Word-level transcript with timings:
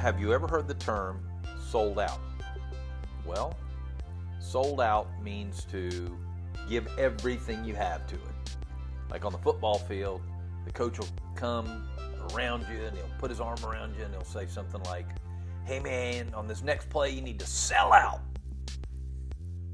have 0.00 0.18
you 0.18 0.32
ever 0.32 0.48
heard 0.48 0.66
the 0.66 0.74
term 0.74 1.22
sold 1.68 1.98
out? 1.98 2.20
Well, 3.26 3.54
sold 4.38 4.80
out 4.80 5.08
means 5.22 5.66
to 5.66 6.16
give 6.70 6.88
everything 6.98 7.62
you 7.66 7.74
have 7.74 8.06
to 8.06 8.14
it. 8.14 8.56
Like 9.10 9.26
on 9.26 9.32
the 9.32 9.38
football 9.38 9.78
field, 9.78 10.22
the 10.64 10.72
coach 10.72 10.98
will 10.98 11.08
come 11.34 11.86
around 12.32 12.64
you 12.72 12.82
and 12.82 12.96
he'll 12.96 13.10
put 13.18 13.28
his 13.28 13.40
arm 13.40 13.58
around 13.62 13.94
you 13.94 14.04
and 14.04 14.14
he'll 14.14 14.24
say 14.24 14.46
something 14.46 14.82
like, 14.84 15.04
Hey 15.66 15.80
man, 15.80 16.32
on 16.32 16.48
this 16.48 16.62
next 16.62 16.88
play, 16.88 17.10
you 17.10 17.20
need 17.20 17.38
to 17.38 17.46
sell 17.46 17.92
out. 17.92 18.22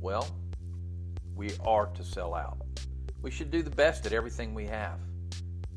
Well, 0.00 0.26
we 1.36 1.52
are 1.64 1.86
to 1.86 2.02
sell 2.02 2.34
out. 2.34 2.58
We 3.22 3.30
should 3.30 3.52
do 3.52 3.62
the 3.62 3.70
best 3.70 4.06
at 4.06 4.12
everything 4.12 4.54
we 4.54 4.66
have, 4.66 4.98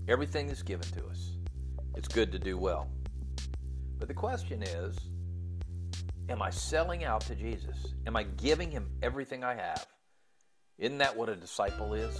everything 0.08 0.48
that's 0.48 0.64
given 0.64 0.90
to 0.94 1.06
us. 1.06 1.34
It's 1.96 2.08
good 2.08 2.32
to 2.32 2.40
do 2.40 2.58
well. 2.58 2.90
But 4.00 4.08
the 4.08 4.14
question 4.14 4.64
is 4.64 4.98
Am 6.30 6.42
I 6.42 6.50
selling 6.50 7.04
out 7.04 7.22
to 7.22 7.36
Jesus? 7.36 7.94
Am 8.08 8.16
I 8.16 8.24
giving 8.24 8.72
him 8.72 8.90
everything 9.04 9.44
I 9.44 9.56
have? 9.56 9.86
Isn't 10.78 11.00
that 11.00 11.16
what 11.16 11.28
a 11.28 11.36
disciple 11.36 11.94
is? 11.94 12.18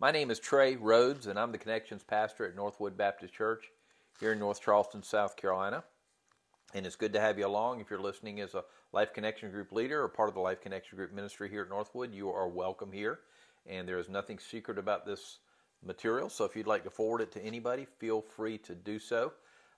My 0.00 0.10
name 0.10 0.30
is 0.30 0.40
Trey 0.40 0.74
Rhodes, 0.76 1.28
and 1.28 1.38
I'm 1.38 1.52
the 1.52 1.58
Connections 1.58 2.02
Pastor 2.02 2.44
at 2.46 2.56
Northwood 2.56 2.96
Baptist 2.96 3.34
Church 3.34 3.64
here 4.18 4.32
in 4.32 4.38
North 4.40 4.60
Charleston, 4.60 5.02
South 5.02 5.36
Carolina. 5.36 5.84
And 6.74 6.86
it's 6.86 6.96
good 6.96 7.12
to 7.12 7.20
have 7.20 7.38
you 7.38 7.46
along. 7.46 7.80
If 7.80 7.90
you're 7.90 8.00
listening 8.00 8.40
as 8.40 8.54
a 8.54 8.64
Life 8.92 9.12
Connection 9.12 9.50
Group 9.50 9.70
leader 9.70 10.02
or 10.02 10.08
part 10.08 10.28
of 10.28 10.34
the 10.34 10.40
Life 10.40 10.60
Connection 10.60 10.96
Group 10.96 11.12
ministry 11.12 11.48
here 11.48 11.62
at 11.62 11.68
Northwood, 11.68 12.12
you 12.12 12.30
are 12.30 12.48
welcome 12.48 12.90
here. 12.90 13.20
And 13.66 13.88
there 13.88 13.98
is 13.98 14.08
nothing 14.08 14.38
secret 14.38 14.78
about 14.78 15.06
this 15.06 15.38
material. 15.84 16.28
So 16.28 16.44
if 16.44 16.56
you'd 16.56 16.66
like 16.66 16.84
to 16.84 16.90
forward 16.90 17.20
it 17.20 17.32
to 17.32 17.42
anybody, 17.42 17.86
feel 17.98 18.20
free 18.20 18.58
to 18.58 18.74
do 18.74 18.98
so. 18.98 19.32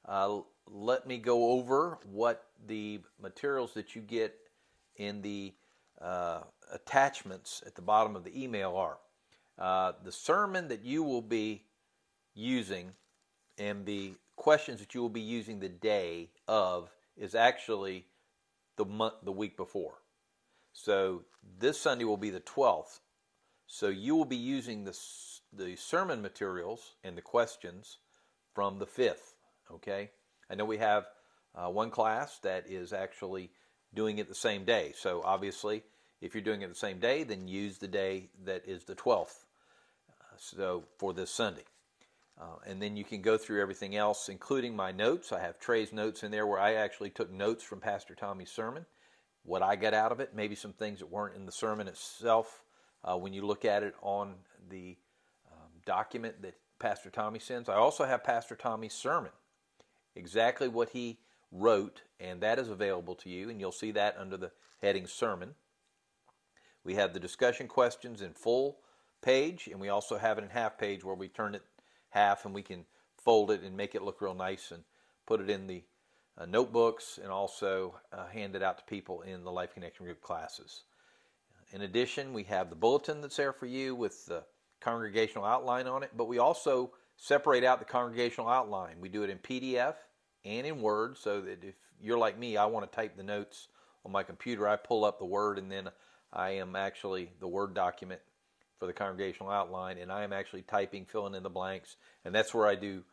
Uh, 0.07 0.41
let 0.67 1.07
me 1.07 1.19
go 1.19 1.51
over 1.53 1.99
what 2.05 2.47
the 2.67 3.01
materials 3.21 3.75
that 3.75 3.95
you 3.95 4.03
get 4.03 4.37
in 4.97 5.23
the 5.23 5.53
uh, 6.01 6.41
attachments 6.73 7.63
at 7.67 7.75
the 7.75 7.83
bottom 7.83 8.17
of 8.17 8.25
the 8.25 8.43
email 8.43 8.77
are. 8.77 8.99
Uh, 9.59 9.93
the 10.05 10.13
sermon 10.13 10.69
that 10.69 10.83
you 10.85 11.03
will 11.03 11.23
be 11.23 11.65
using 12.35 12.93
and 13.59 13.85
the 13.85 14.15
questions 14.37 14.81
that 14.81 14.95
you 14.95 15.03
will 15.03 15.11
be 15.11 15.21
using 15.21 15.61
the 15.61 15.69
day 15.69 16.31
of 16.49 16.91
is 17.17 17.35
actually 17.35 18.07
the 18.77 18.85
month 18.87 19.15
the 19.23 19.33
week 19.33 19.57
before. 19.57 20.01
So 20.73 21.25
this 21.59 21.79
Sunday 21.79 22.05
will 22.05 22.17
be 22.17 22.31
the 22.31 22.41
12th. 22.41 23.01
So 23.67 23.89
you 23.89 24.17
will 24.17 24.25
be 24.25 24.37
using 24.37 24.85
the 24.85 24.95
the 25.53 25.77
sermon 25.77 26.23
materials 26.23 26.95
and 27.05 27.17
the 27.17 27.23
questions 27.23 27.99
from 28.55 28.79
the 28.79 28.87
5th, 28.87 29.35
okay? 29.73 30.11
I 30.51 30.55
know 30.55 30.65
we 30.65 30.79
have 30.79 31.07
uh, 31.55 31.69
one 31.69 31.91
class 31.91 32.39
that 32.41 32.65
is 32.69 32.93
actually 32.93 33.51
doing 33.95 34.19
it 34.19 34.29
the 34.29 34.35
same 34.35 34.65
day. 34.65 34.93
So 34.97 35.23
obviously, 35.25 35.83
if 36.21 36.35
you're 36.35 36.43
doing 36.43 36.63
it 36.63 36.69
the 36.69 36.75
same 36.75 36.99
day, 36.99 37.23
then 37.23 37.49
use 37.49 37.79
the 37.79 37.89
day 37.89 38.29
that 38.45 38.67
is 38.67 38.85
the 38.85 38.95
12th. 38.95 39.45
Uh, 40.09 40.37
so 40.37 40.85
for 40.99 41.13
this 41.13 41.31
Sunday. 41.31 41.65
Uh, 42.41 42.57
and 42.67 42.81
then 42.81 42.97
you 42.97 43.05
can 43.05 43.21
go 43.21 43.37
through 43.37 43.61
everything 43.61 43.97
else, 43.97 44.29
including 44.29 44.75
my 44.75 44.93
notes. 44.93 45.33
I 45.33 45.41
have 45.41 45.59
Trey's 45.59 45.93
notes 45.93 46.23
in 46.23 46.31
there 46.31 46.47
where 46.47 46.61
I 46.61 46.75
actually 46.75 47.11
took 47.11 47.31
notes 47.31 47.63
from 47.63 47.81
Pastor 47.81 48.15
Tommy's 48.15 48.51
sermon, 48.51 48.87
what 49.45 49.63
I 49.63 49.77
got 49.77 49.93
out 49.93 50.13
of 50.13 50.21
it, 50.21 50.35
maybe 50.35 50.55
some 50.55 50.73
things 50.73 51.01
that 51.01 51.11
weren't 51.11 51.37
in 51.37 51.45
the 51.45 51.53
sermon 51.53 51.87
itself. 51.87 52.63
Uh, 53.05 53.17
when 53.17 53.33
you 53.33 53.45
look 53.45 53.65
at 53.65 53.83
it 53.83 53.95
on 54.03 54.35
the 54.71 54.97
document 55.87 56.43
that 56.43 56.55
Pastor 56.79 57.11
Tommy 57.11 57.39
sends, 57.39 57.69
I 57.69 57.75
also 57.75 58.05
have 58.05 58.25
Pastor 58.25 58.57
Tommy's 58.57 58.95
sermon, 58.95 59.33
exactly 60.15 60.69
what 60.69 60.91
he 60.91 61.19
wrote, 61.53 62.03
and 62.19 62.41
that 62.41 62.59
is 62.59 62.69
available 62.69 63.15
to 63.17 63.29
you, 63.29 63.51
and 63.51 63.61
you'll 63.61 63.73
see 63.73 63.91
that 63.93 64.17
under 64.19 64.37
the 64.37 64.53
heading 64.81 65.07
Sermon. 65.07 65.55
We 66.85 66.95
have 66.95 67.13
the 67.13 67.21
discussion 67.21 67.69
questions 67.69 68.23
in 68.23 68.33
full 68.33 68.79
page, 69.21 69.69
and 69.71 69.81
we 69.81 69.89
also 69.89 70.17
have 70.17 70.39
it 70.39 70.45
in 70.45 70.51
half 70.51 70.79
page 70.79 71.05
where 71.05 71.15
we 71.15 71.29
turn 71.29 71.55
it 71.55 71.63
half 72.11 72.45
and 72.45 72.55
we 72.55 72.63
can 72.63 72.85
fold 73.17 73.51
it 73.51 73.63
and 73.63 73.77
make 73.77 73.95
it 73.95 74.03
look 74.03 74.21
real 74.21 74.35
nice 74.35 74.71
and 74.71 74.83
put 75.27 75.41
it 75.41 75.51
in 75.51 75.67
the 75.67 75.83
uh, 76.39 76.47
notebooks 76.47 77.19
and 77.23 77.31
also 77.31 77.95
uh, 78.13 78.27
hand 78.29 78.57
it 78.57 78.63
out 78.63 78.79
to 78.79 78.85
people 78.85 79.23
in 79.23 79.45
the 79.45 79.53
Life 79.53 79.75
Connection 79.75 80.07
Group 80.07 80.23
classes. 80.23 80.85
In 81.73 81.83
addition, 81.83 82.33
we 82.33 82.45
have 82.45 82.71
the 82.71 82.77
bulletin 82.77 83.21
that's 83.21 83.37
there 83.37 83.53
for 83.53 83.67
you 83.67 83.95
with 83.95 84.27
the 84.27 84.43
congregational 84.81 85.45
outline 85.45 85.87
on 85.87 86.03
it, 86.03 86.11
but 86.17 86.27
we 86.29 86.39
also 86.39 86.93
separate 87.17 87.65
out 87.65 87.79
the 87.79 87.85
congregational 87.85 88.49
outline. 88.49 88.97
We 89.01 89.09
do 89.09 89.23
it 89.23 89.31
in 89.31 89.39
PDF 89.39 89.95
and 90.45 90.67
in 90.67 90.81
Word 90.81 91.17
so 91.19 91.41
that 91.43 91.63
if 91.65 91.75
you're 92.01 92.19
like 92.19 92.39
me, 92.39 92.57
I 92.57 92.67
want 92.67 92.91
to 92.91 92.97
type 92.97 93.17
the 93.17 93.23
notes 93.23 93.69
on 94.05 94.13
my 94.13 94.23
computer, 94.23 94.67
I 94.67 94.77
pull 94.77 95.05
up 95.05 95.19
the 95.19 95.27
Word 95.27 95.59
and 95.59 95.71
then 95.71 95.91
I 96.33 96.51
am 96.53 96.77
actually 96.77 97.31
the 97.41 97.49
Word 97.49 97.75
document 97.75 98.21
for 98.79 98.87
the 98.87 98.93
congregational 98.95 99.53
outline, 99.53 99.99
and 99.99 100.11
I 100.11 100.25
am 100.25 100.33
actually 100.33 100.63
typing, 100.63 101.05
filling 101.05 101.35
in 101.35 101.43
the 101.43 101.51
blanks, 101.51 101.97
and 102.25 102.35
that's 102.35 102.55
where 102.55 102.67
I 102.67 102.75
do 102.75 103.05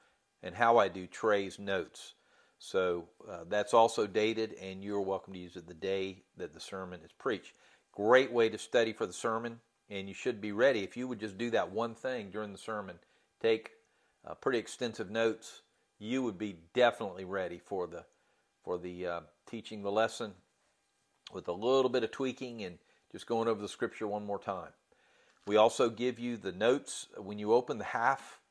and 0.41 0.55
how 0.55 0.78
I 0.78 0.88
do 0.88 1.07
Trey's 1.07 1.59
notes. 1.59 2.13
So 2.57 3.09
uh, 3.29 3.44
that's 3.49 3.73
also 3.73 4.07
dated, 4.07 4.53
and 4.53 4.81
you're 4.81 5.01
welcome 5.01 5.34
to 5.34 5.39
use 5.39 5.57
it 5.57 5.67
the 5.67 5.73
day 5.73 6.23
that 6.38 6.53
the 6.53 6.59
sermon 6.59 7.01
is 7.03 7.11
preached. 7.11 7.53
Great 7.91 8.31
way 8.31 8.47
to 8.49 8.57
study 8.57 8.94
for 8.94 9.05
the 9.05 9.13
sermon, 9.13 9.59
and 9.89 10.07
you 10.07 10.13
should 10.13 10.41
be 10.41 10.51
ready. 10.51 10.83
If 10.83 10.97
you 10.97 11.07
would 11.07 11.19
just 11.19 11.37
do 11.37 11.49
that 11.51 11.71
one 11.71 11.95
thing 11.95 12.29
during 12.29 12.51
the 12.51 12.57
sermon, 12.57 12.99
take 13.41 13.71
uh, 14.25 14.33
pretty 14.35 14.59
extensive 14.59 15.09
notes, 15.09 15.61
you 15.99 16.21
would 16.23 16.37
be 16.37 16.57
definitely 16.73 17.25
ready 17.25 17.59
for 17.59 17.87
the 17.87 18.05
for 18.63 18.77
the 18.77 19.07
uh, 19.07 19.19
teaching 19.49 19.81
the 19.81 19.91
lesson 19.91 20.33
with 21.33 21.47
a 21.47 21.53
little 21.53 21.89
bit 21.89 22.03
of 22.03 22.11
tweaking 22.11 22.63
and 22.63 22.77
just 23.11 23.25
going 23.25 23.47
over 23.47 23.61
the 23.61 23.67
scripture 23.67 24.07
one 24.07 24.25
more 24.25 24.39
time. 24.39 24.71
We 25.45 25.55
also 25.55 25.89
give 25.89 26.19
you 26.19 26.35
the 26.35 26.51
notes 26.51 27.07
when 27.17 27.39
you 27.39 27.53
open 27.53 27.77
the 27.77 27.85
half 27.85 28.41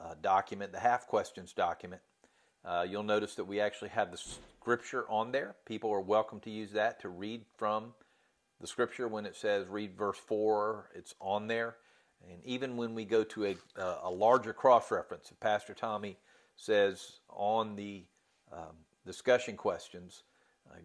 uh, 0.00 0.14
document, 0.22 0.72
the 0.72 0.78
half 0.78 1.08
questions 1.08 1.52
document. 1.52 2.00
Uh, 2.64 2.86
you'll 2.88 3.02
notice 3.02 3.34
that 3.34 3.44
we 3.44 3.58
actually 3.58 3.88
have 3.88 4.12
the 4.12 4.18
scripture 4.60 5.04
on 5.08 5.32
there. 5.32 5.56
People 5.64 5.90
are 5.90 6.00
welcome 6.00 6.38
to 6.40 6.50
use 6.50 6.70
that 6.72 7.00
to 7.00 7.08
read 7.08 7.44
from 7.56 7.94
the 8.60 8.66
scripture 8.66 9.08
when 9.08 9.26
it 9.26 9.36
says 9.36 9.66
read 9.68 9.96
verse 9.96 10.18
4, 10.18 10.90
it's 10.94 11.14
on 11.20 11.46
there. 11.46 11.76
And 12.30 12.44
even 12.44 12.76
when 12.76 12.94
we 12.94 13.04
go 13.04 13.24
to 13.24 13.46
a, 13.46 13.56
a 14.02 14.10
larger 14.10 14.52
cross 14.52 14.90
reference, 14.90 15.32
Pastor 15.40 15.72
Tommy 15.72 16.18
says 16.56 17.20
on 17.30 17.76
the 17.76 18.04
um, 18.52 18.76
discussion 19.06 19.56
questions, 19.56 20.24
uh, 20.70 20.76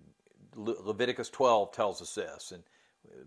Le- 0.55 0.81
Leviticus 0.81 1.29
12 1.29 1.73
tells 1.73 2.01
us 2.01 2.15
this. 2.15 2.53
And 2.53 2.63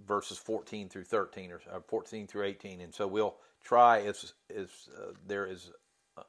verses 0.06 0.38
14 0.38 0.88
through 0.88 1.04
13 1.04 1.52
or 1.52 1.60
14 1.86 2.26
through 2.26 2.44
18 2.44 2.80
and 2.80 2.94
so 2.94 3.06
we'll 3.06 3.36
try 3.62 3.98
if, 3.98 4.32
if 4.48 4.88
uh, 4.96 5.12
there 5.26 5.46
is 5.46 5.70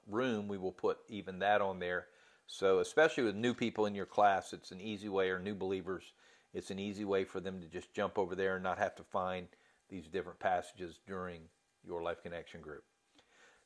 room 0.08 0.47
we 0.47 0.58
will 0.58 0.72
put 0.72 0.97
even 1.08 1.40
that 1.40 1.62
on 1.62 1.79
there 1.79 2.08
so 2.47 2.79
especially 2.79 3.24
with 3.24 3.35
new 3.35 3.53
people 3.53 3.85
in 3.85 3.96
your 3.96 4.06
class 4.06 4.53
it's 4.53 4.72
an 4.72 4.81
easy 4.81 5.09
way 5.09 5.29
or 5.29 5.40
new 5.40 5.56
believers 5.56 6.13
it's 6.54 6.72
an 6.72 6.80
easy 6.80 7.06
way 7.06 7.24
for 7.24 7.40
them 7.40 7.62
to 7.62 7.68
just 7.68 7.94
jump 7.94 8.18
over 8.18 8.36
there 8.36 8.56
and 8.56 8.64
not 8.64 8.80
have 8.80 8.96
to 8.96 9.04
find 9.04 9.48
these 9.90 10.08
different 10.08 10.40
passages 10.40 11.00
during 11.08 11.42
your 11.86 12.02
life 12.02 12.22
connection 12.22 12.62
group. 12.62 12.84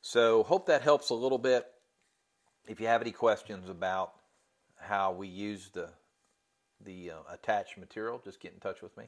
So 0.00 0.42
hope 0.42 0.66
that 0.66 0.82
helps 0.82 1.10
a 1.10 1.14
little 1.14 1.38
bit. 1.38 1.66
If 2.68 2.80
you 2.80 2.86
have 2.86 3.00
any 3.00 3.12
questions 3.12 3.68
about 3.68 4.12
how 4.76 5.12
we 5.12 5.28
use 5.28 5.70
the 5.72 5.88
the 6.84 7.12
uh, 7.12 7.18
attached 7.32 7.78
material 7.78 8.20
just 8.22 8.40
get 8.40 8.52
in 8.52 8.60
touch 8.60 8.82
with 8.82 8.94
me. 8.96 9.04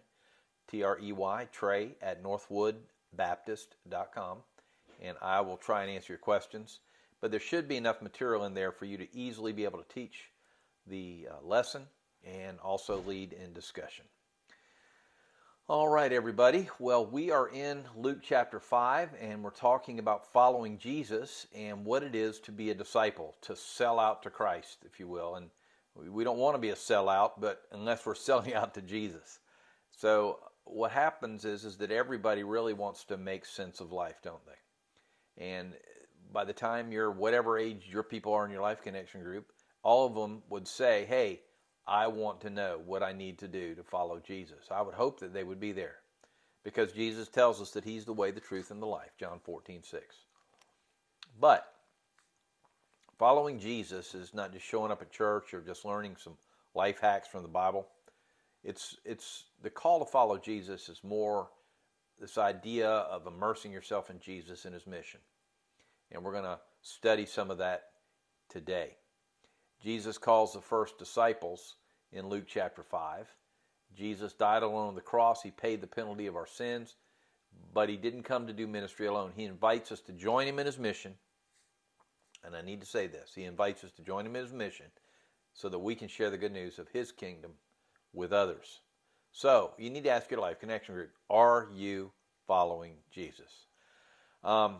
T 0.68 0.82
R 0.82 0.98
E 1.00 1.12
Y, 1.12 1.48
Trey 1.52 1.94
at 2.00 2.22
northwoodbaptist.com, 2.22 4.38
and 5.02 5.16
I 5.20 5.40
will 5.40 5.56
try 5.56 5.82
and 5.82 5.90
answer 5.90 6.12
your 6.12 6.18
questions. 6.18 6.78
But 7.20 7.30
there 7.30 7.40
should 7.40 7.68
be 7.68 7.76
enough 7.76 8.02
material 8.02 8.44
in 8.44 8.54
there 8.54 8.72
for 8.72 8.86
you 8.86 8.98
to 8.98 9.16
easily 9.16 9.52
be 9.52 9.64
able 9.64 9.78
to 9.78 9.94
teach 9.94 10.30
the 10.86 11.28
uh, 11.30 11.36
lesson 11.46 11.86
and 12.26 12.58
also 12.60 13.02
lead 13.06 13.32
in 13.32 13.52
discussion. 13.52 14.04
All 15.68 15.88
right, 15.88 16.12
everybody. 16.12 16.68
Well, 16.78 17.04
we 17.04 17.32
are 17.32 17.48
in 17.48 17.84
Luke 17.96 18.18
chapter 18.22 18.60
5, 18.60 19.10
and 19.20 19.42
we're 19.42 19.50
talking 19.50 19.98
about 19.98 20.32
following 20.32 20.78
Jesus 20.78 21.48
and 21.54 21.84
what 21.84 22.04
it 22.04 22.14
is 22.14 22.38
to 22.40 22.52
be 22.52 22.70
a 22.70 22.74
disciple, 22.74 23.34
to 23.42 23.56
sell 23.56 23.98
out 23.98 24.22
to 24.22 24.30
Christ, 24.30 24.78
if 24.84 25.00
you 25.00 25.08
will. 25.08 25.34
And 25.34 25.50
we 25.96 26.22
don't 26.22 26.38
want 26.38 26.54
to 26.54 26.60
be 26.60 26.70
a 26.70 26.76
sellout, 26.76 27.32
but 27.38 27.62
unless 27.72 28.06
we're 28.06 28.14
selling 28.14 28.54
out 28.54 28.74
to 28.74 28.80
Jesus. 28.80 29.40
So 29.90 30.38
what 30.62 30.92
happens 30.92 31.44
is 31.44 31.64
is 31.64 31.76
that 31.78 31.90
everybody 31.90 32.44
really 32.44 32.72
wants 32.72 33.04
to 33.04 33.16
make 33.16 33.44
sense 33.44 33.80
of 33.80 33.92
life, 33.92 34.20
don't 34.22 34.44
they? 34.46 35.44
And 35.44 35.74
by 36.32 36.44
the 36.44 36.52
time 36.52 36.92
you're 36.92 37.10
whatever 37.10 37.58
age 37.58 37.88
your 37.90 38.02
people 38.02 38.32
are 38.34 38.44
in 38.44 38.50
your 38.50 38.62
life 38.62 38.82
connection 38.82 39.22
group, 39.22 39.52
all 39.82 40.06
of 40.06 40.14
them 40.14 40.42
would 40.48 40.68
say, 40.68 41.04
"Hey, 41.06 41.40
I 41.86 42.08
want 42.08 42.40
to 42.42 42.50
know 42.50 42.78
what 42.84 43.02
I 43.02 43.12
need 43.12 43.38
to 43.38 43.48
do 43.48 43.74
to 43.74 43.84
follow 43.84 44.18
Jesus." 44.18 44.70
I 44.70 44.82
would 44.82 44.94
hope 44.94 45.20
that 45.20 45.32
they 45.32 45.44
would 45.44 45.60
be 45.60 45.72
there. 45.72 46.00
Because 46.62 46.92
Jesus 46.92 47.28
tells 47.28 47.60
us 47.60 47.70
that 47.72 47.84
he's 47.84 48.04
the 48.04 48.12
way, 48.12 48.32
the 48.32 48.40
truth 48.40 48.70
and 48.70 48.82
the 48.82 48.86
life, 48.86 49.16
John 49.16 49.38
14:6. 49.40 50.26
But 51.38 51.72
following 53.18 53.58
Jesus 53.58 54.14
is 54.14 54.34
not 54.34 54.52
just 54.52 54.64
showing 54.64 54.90
up 54.90 55.02
at 55.02 55.10
church 55.10 55.54
or 55.54 55.60
just 55.60 55.84
learning 55.84 56.16
some 56.16 56.36
life 56.74 56.98
hacks 57.00 57.28
from 57.28 57.42
the 57.42 57.48
Bible. 57.48 57.88
It's 58.64 58.96
it's 59.04 59.44
the 59.62 59.70
call 59.70 60.00
to 60.00 60.10
follow 60.10 60.38
Jesus 60.38 60.88
is 60.88 61.04
more 61.04 61.50
this 62.18 62.38
idea 62.38 62.88
of 62.88 63.26
immersing 63.26 63.72
yourself 63.72 64.10
in 64.10 64.18
Jesus 64.18 64.64
and 64.64 64.74
his 64.74 64.86
mission. 64.86 65.20
And 66.10 66.24
we're 66.24 66.32
going 66.32 66.44
to 66.44 66.60
study 66.82 67.26
some 67.26 67.50
of 67.50 67.58
that 67.58 67.90
today. 68.48 68.96
Jesus 69.82 70.18
calls 70.18 70.52
the 70.52 70.60
first 70.60 70.98
disciples 70.98 71.76
in 72.12 72.28
Luke 72.28 72.46
chapter 72.46 72.82
5. 72.82 73.26
Jesus 73.94 74.32
died 74.32 74.62
alone 74.62 74.88
on 74.88 74.94
the 74.94 75.00
cross. 75.00 75.42
He 75.42 75.50
paid 75.50 75.80
the 75.80 75.86
penalty 75.86 76.26
of 76.26 76.36
our 76.36 76.46
sins, 76.46 76.96
but 77.72 77.88
he 77.88 77.96
didn't 77.96 78.24
come 78.24 78.46
to 78.46 78.52
do 78.52 78.66
ministry 78.66 79.06
alone. 79.06 79.32
He 79.34 79.44
invites 79.44 79.92
us 79.92 80.00
to 80.02 80.12
join 80.12 80.46
him 80.46 80.58
in 80.58 80.66
his 80.66 80.78
mission. 80.78 81.14
And 82.44 82.54
I 82.54 82.62
need 82.62 82.80
to 82.80 82.86
say 82.86 83.06
this 83.06 83.32
He 83.34 83.44
invites 83.44 83.84
us 83.84 83.92
to 83.92 84.02
join 84.02 84.26
him 84.26 84.36
in 84.36 84.42
his 84.42 84.52
mission 84.52 84.86
so 85.52 85.68
that 85.68 85.78
we 85.78 85.94
can 85.94 86.08
share 86.08 86.30
the 86.30 86.38
good 86.38 86.52
news 86.52 86.78
of 86.78 86.88
his 86.88 87.10
kingdom 87.12 87.52
with 88.12 88.32
others. 88.32 88.80
So 89.32 89.72
you 89.78 89.90
need 89.90 90.04
to 90.04 90.10
ask 90.10 90.30
your 90.30 90.40
life 90.40 90.60
connection 90.60 90.94
group: 90.94 91.10
Are 91.30 91.68
you 91.74 92.12
following 92.46 92.94
Jesus? 93.10 93.66
Um, 94.44 94.76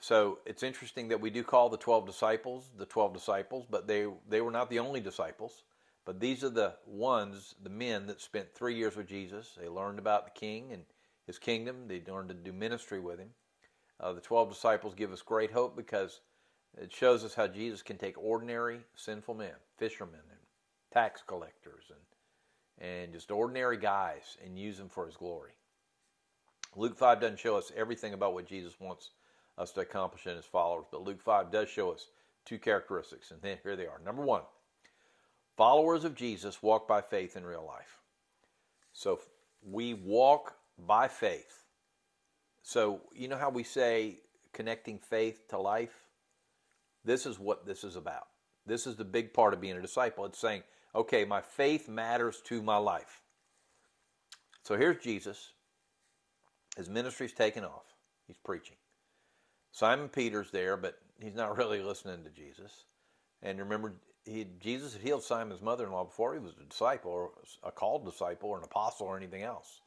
so 0.00 0.40
it's 0.44 0.62
interesting 0.62 1.08
that 1.08 1.20
we 1.20 1.30
do 1.30 1.42
call 1.42 1.68
the 1.68 1.76
twelve 1.76 2.06
disciples 2.06 2.70
the 2.76 2.86
twelve 2.86 3.14
disciples, 3.14 3.66
but 3.68 3.86
they 3.86 4.06
they 4.28 4.40
were 4.40 4.50
not 4.50 4.70
the 4.70 4.78
only 4.78 5.00
disciples. 5.00 5.62
But 6.04 6.20
these 6.20 6.44
are 6.44 6.50
the 6.50 6.74
ones, 6.86 7.54
the 7.62 7.70
men 7.70 8.06
that 8.08 8.20
spent 8.20 8.52
three 8.52 8.74
years 8.74 8.94
with 8.94 9.08
Jesus. 9.08 9.56
They 9.58 9.68
learned 9.68 9.98
about 9.98 10.26
the 10.26 10.38
King 10.38 10.72
and 10.72 10.82
his 11.26 11.38
kingdom. 11.38 11.88
They 11.88 12.02
learned 12.06 12.28
to 12.28 12.34
do 12.34 12.52
ministry 12.52 13.00
with 13.00 13.18
him. 13.18 13.30
Uh, 13.98 14.12
the 14.12 14.20
twelve 14.20 14.50
disciples 14.50 14.94
give 14.94 15.12
us 15.12 15.22
great 15.22 15.50
hope 15.50 15.76
because 15.76 16.20
it 16.76 16.92
shows 16.92 17.24
us 17.24 17.34
how 17.34 17.46
Jesus 17.46 17.82
can 17.82 17.96
take 17.96 18.18
ordinary 18.18 18.80
sinful 18.96 19.34
men, 19.34 19.54
fishermen 19.78 20.20
and 20.28 20.40
tax 20.92 21.22
collectors 21.26 21.84
and 21.90 22.00
and 22.78 23.12
just 23.12 23.30
ordinary 23.30 23.76
guys 23.76 24.36
and 24.44 24.58
use 24.58 24.78
them 24.78 24.88
for 24.88 25.06
his 25.06 25.16
glory. 25.16 25.52
Luke 26.76 26.98
5 26.98 27.20
doesn't 27.20 27.38
show 27.38 27.56
us 27.56 27.70
everything 27.76 28.14
about 28.14 28.34
what 28.34 28.46
Jesus 28.46 28.80
wants 28.80 29.10
us 29.56 29.72
to 29.72 29.80
accomplish 29.80 30.26
in 30.26 30.36
his 30.36 30.44
followers, 30.44 30.86
but 30.90 31.02
Luke 31.02 31.22
5 31.22 31.50
does 31.50 31.68
show 31.68 31.92
us 31.92 32.08
two 32.44 32.58
characteristics, 32.58 33.30
and 33.30 33.40
then 33.42 33.58
here 33.62 33.76
they 33.76 33.86
are. 33.86 34.00
Number 34.04 34.22
one, 34.22 34.42
followers 35.56 36.04
of 36.04 36.14
Jesus 36.14 36.62
walk 36.62 36.88
by 36.88 37.00
faith 37.00 37.36
in 37.36 37.44
real 37.44 37.64
life. 37.66 37.98
So 38.92 39.20
we 39.62 39.94
walk 39.94 40.56
by 40.78 41.08
faith. 41.08 41.64
So, 42.62 43.00
you 43.14 43.28
know 43.28 43.36
how 43.36 43.50
we 43.50 43.62
say 43.62 44.20
connecting 44.52 44.98
faith 44.98 45.48
to 45.48 45.58
life? 45.58 46.04
This 47.04 47.26
is 47.26 47.38
what 47.38 47.66
this 47.66 47.84
is 47.84 47.96
about. 47.96 48.28
This 48.66 48.86
is 48.86 48.96
the 48.96 49.04
big 49.04 49.34
part 49.34 49.52
of 49.52 49.60
being 49.60 49.76
a 49.76 49.82
disciple. 49.82 50.24
It's 50.24 50.38
saying, 50.38 50.62
okay, 50.94 51.24
my 51.24 51.42
faith 51.42 51.88
matters 51.88 52.40
to 52.46 52.62
my 52.62 52.78
life. 52.78 53.20
So 54.62 54.76
here's 54.76 55.02
Jesus. 55.02 55.52
His 56.76 56.88
ministry's 56.88 57.32
taken 57.34 57.64
off. 57.64 57.84
He's 58.26 58.38
preaching. 58.38 58.76
Simon 59.74 60.08
Peter's 60.08 60.52
there, 60.52 60.76
but 60.76 61.00
he's 61.20 61.34
not 61.34 61.58
really 61.58 61.82
listening 61.82 62.22
to 62.22 62.30
Jesus. 62.30 62.84
And 63.42 63.58
remember, 63.58 63.94
he, 64.24 64.46
Jesus 64.60 64.92
had 64.92 65.02
healed 65.02 65.24
Simon's 65.24 65.60
mother-in-law 65.60 66.04
before 66.04 66.32
he 66.32 66.38
was 66.38 66.52
a 66.60 66.64
disciple, 66.64 67.10
or 67.10 67.30
a 67.64 67.72
called 67.72 68.04
disciple, 68.04 68.50
or 68.50 68.58
an 68.58 68.64
apostle, 68.64 69.08
or 69.08 69.16
anything 69.16 69.42
else. 69.42 69.80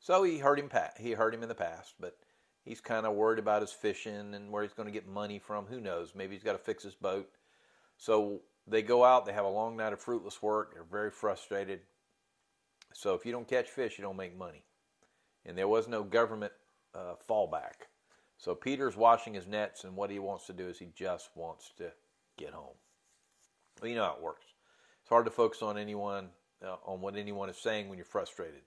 So 0.00 0.24
he 0.24 0.38
heard 0.38 0.58
him. 0.58 0.68
He 0.98 1.12
heard 1.12 1.32
him 1.32 1.44
in 1.44 1.48
the 1.48 1.54
past, 1.54 1.94
but 2.00 2.16
he's 2.64 2.80
kind 2.80 3.06
of 3.06 3.14
worried 3.14 3.38
about 3.38 3.62
his 3.62 3.70
fishing 3.70 4.34
and 4.34 4.50
where 4.50 4.64
he's 4.64 4.72
going 4.72 4.88
to 4.88 4.92
get 4.92 5.06
money 5.06 5.38
from. 5.38 5.66
Who 5.66 5.80
knows? 5.80 6.14
Maybe 6.16 6.34
he's 6.34 6.42
got 6.42 6.54
to 6.54 6.58
fix 6.58 6.82
his 6.82 6.96
boat. 6.96 7.30
So 7.96 8.40
they 8.66 8.82
go 8.82 9.04
out, 9.04 9.24
they 9.24 9.32
have 9.32 9.44
a 9.44 9.48
long 9.48 9.76
night 9.76 9.92
of 9.92 10.00
fruitless 10.00 10.42
work, 10.42 10.74
they're 10.74 10.82
very 10.82 11.12
frustrated. 11.12 11.78
So 12.92 13.14
if 13.14 13.24
you 13.24 13.30
don't 13.30 13.46
catch 13.46 13.68
fish, 13.68 13.98
you 13.98 14.02
don't 14.02 14.16
make 14.16 14.36
money. 14.36 14.64
And 15.46 15.56
there 15.56 15.68
was 15.68 15.86
no 15.86 16.02
government 16.02 16.52
uh, 16.92 17.14
fallback. 17.28 17.86
So 18.38 18.54
Peter's 18.54 18.96
washing 18.96 19.34
his 19.34 19.46
nets, 19.46 19.84
and 19.84 19.96
what 19.96 20.10
he 20.10 20.20
wants 20.20 20.46
to 20.46 20.52
do 20.52 20.68
is 20.68 20.78
he 20.78 20.88
just 20.94 21.28
wants 21.34 21.72
to 21.78 21.90
get 22.36 22.50
home. 22.50 22.76
Well, 23.80 23.90
you 23.90 23.96
know 23.96 24.04
how 24.04 24.14
it 24.16 24.22
works. 24.22 24.46
It's 25.02 25.08
hard 25.08 25.24
to 25.26 25.30
focus 25.30 25.60
on 25.60 25.76
anyone, 25.76 26.28
uh, 26.64 26.76
on 26.86 27.00
what 27.00 27.16
anyone 27.16 27.50
is 27.50 27.56
saying 27.56 27.88
when 27.88 27.98
you're 27.98 28.04
frustrated. 28.04 28.62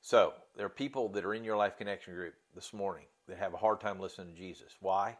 So 0.00 0.32
there 0.56 0.66
are 0.66 0.70
people 0.70 1.08
that 1.10 1.24
are 1.24 1.34
in 1.34 1.44
your 1.44 1.56
life 1.56 1.76
connection 1.76 2.14
group 2.14 2.34
this 2.54 2.72
morning 2.72 3.04
that 3.28 3.38
have 3.38 3.54
a 3.54 3.58
hard 3.58 3.80
time 3.80 4.00
listening 4.00 4.34
to 4.34 4.38
Jesus. 4.38 4.74
Why? 4.80 5.16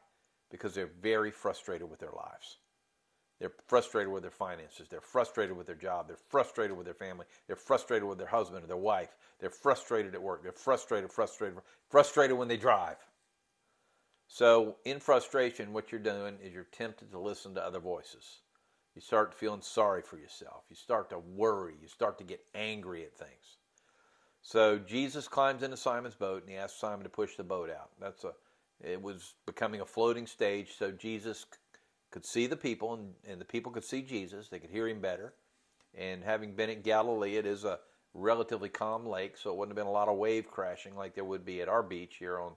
Because 0.51 0.75
they're 0.75 0.91
very 1.01 1.31
frustrated 1.31 1.89
with 1.89 2.01
their 2.01 2.13
lives. 2.13 2.57
They're 3.39 3.53
frustrated 3.69 4.13
with 4.13 4.23
their 4.23 4.31
finances. 4.31 4.89
They're 4.89 5.01
frustrated 5.01 5.57
with 5.57 5.67
their 5.67 5.77
job. 5.77 6.09
They're 6.09 6.19
frustrated 6.29 6.77
with 6.77 6.87
their 6.87 6.95
family. 6.95 7.25
They're 7.47 7.57
frustrated 7.57 8.07
with 8.07 8.19
their 8.19 8.27
husband 8.27 8.65
or 8.65 8.67
their 8.67 8.77
wife. 8.77 9.17
They're 9.39 9.49
frustrated 9.49 10.15
at 10.15 10.23
work. 10.23 10.43
They're 10.43 10.53
frustrated, 10.53 11.11
frustrated, 11.11 11.59
frustrated 11.89 12.37
when 12.37 12.49
they 12.49 12.59
drive. 12.59 12.97
So, 14.33 14.77
in 14.85 15.01
frustration, 15.01 15.73
what 15.73 15.91
you're 15.91 16.01
doing 16.01 16.39
is 16.41 16.55
you're 16.55 16.69
tempted 16.71 17.11
to 17.11 17.19
listen 17.19 17.53
to 17.57 17.65
other 17.65 17.81
voices. 17.81 18.43
You 18.95 19.01
start 19.01 19.35
feeling 19.35 19.61
sorry 19.61 20.03
for 20.03 20.19
yourself. 20.19 20.63
You 20.71 20.77
start 20.77 21.11
to 21.11 21.19
worry. 21.19 21.75
You 21.83 21.89
start 21.89 22.17
to 22.19 22.25
get 22.25 22.41
angry 22.55 23.03
at 23.03 23.19
things. 23.19 23.59
So 24.41 24.79
Jesus 24.79 25.27
climbs 25.27 25.65
into 25.65 25.77
Simon's 25.77 26.15
boat 26.15 26.43
and 26.43 26.51
he 26.51 26.57
asks 26.57 26.79
Simon 26.79 27.03
to 27.03 27.09
push 27.09 27.35
the 27.35 27.43
boat 27.43 27.71
out. 27.71 27.91
That's 28.01 28.23
a 28.23 28.33
it 28.83 29.03
was 29.03 29.35
becoming 29.47 29.81
a 29.81 29.85
floating 29.85 30.27
stage, 30.29 30.77
so 30.79 30.93
Jesus 30.93 31.45
could 32.13 32.25
see 32.25 32.47
the 32.47 32.57
people, 32.57 32.95
and, 32.95 33.13
and 33.29 33.41
the 33.41 33.45
people 33.45 33.73
could 33.73 33.85
see 33.85 34.01
Jesus. 34.01 34.49
They 34.49 34.61
could 34.61 34.71
hear 34.71 34.89
him 34.89 35.01
better. 35.01 35.35
And 35.95 36.23
having 36.23 36.55
been 36.55 36.71
in 36.71 36.83
Galilee, 36.83 37.37
it 37.37 37.47
is 37.47 37.65
a 37.65 37.81
relatively 38.15 38.69
calm 38.69 39.05
lake, 39.05 39.37
so 39.37 39.51
it 39.51 39.57
wouldn't 39.57 39.77
have 39.77 39.85
been 39.85 39.91
a 39.91 39.95
lot 39.95 40.09
of 40.09 40.17
wave 40.17 40.49
crashing 40.49 40.97
like 40.97 41.15
there 41.15 41.25
would 41.25 41.45
be 41.45 41.61
at 41.61 41.69
our 41.69 41.83
beach 41.83 42.17
here 42.19 42.39
on, 42.39 42.53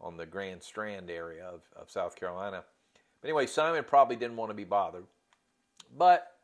on 0.00 0.16
the 0.16 0.26
Grand 0.26 0.62
Strand 0.62 1.10
area 1.10 1.44
of, 1.44 1.62
of 1.74 1.90
South 1.90 2.16
Carolina. 2.16 2.64
But 3.20 3.28
anyway, 3.28 3.46
Simon 3.46 3.84
probably 3.84 4.16
didn't 4.16 4.36
want 4.36 4.50
to 4.50 4.54
be 4.54 4.64
bothered. 4.64 5.06
But 5.96 6.36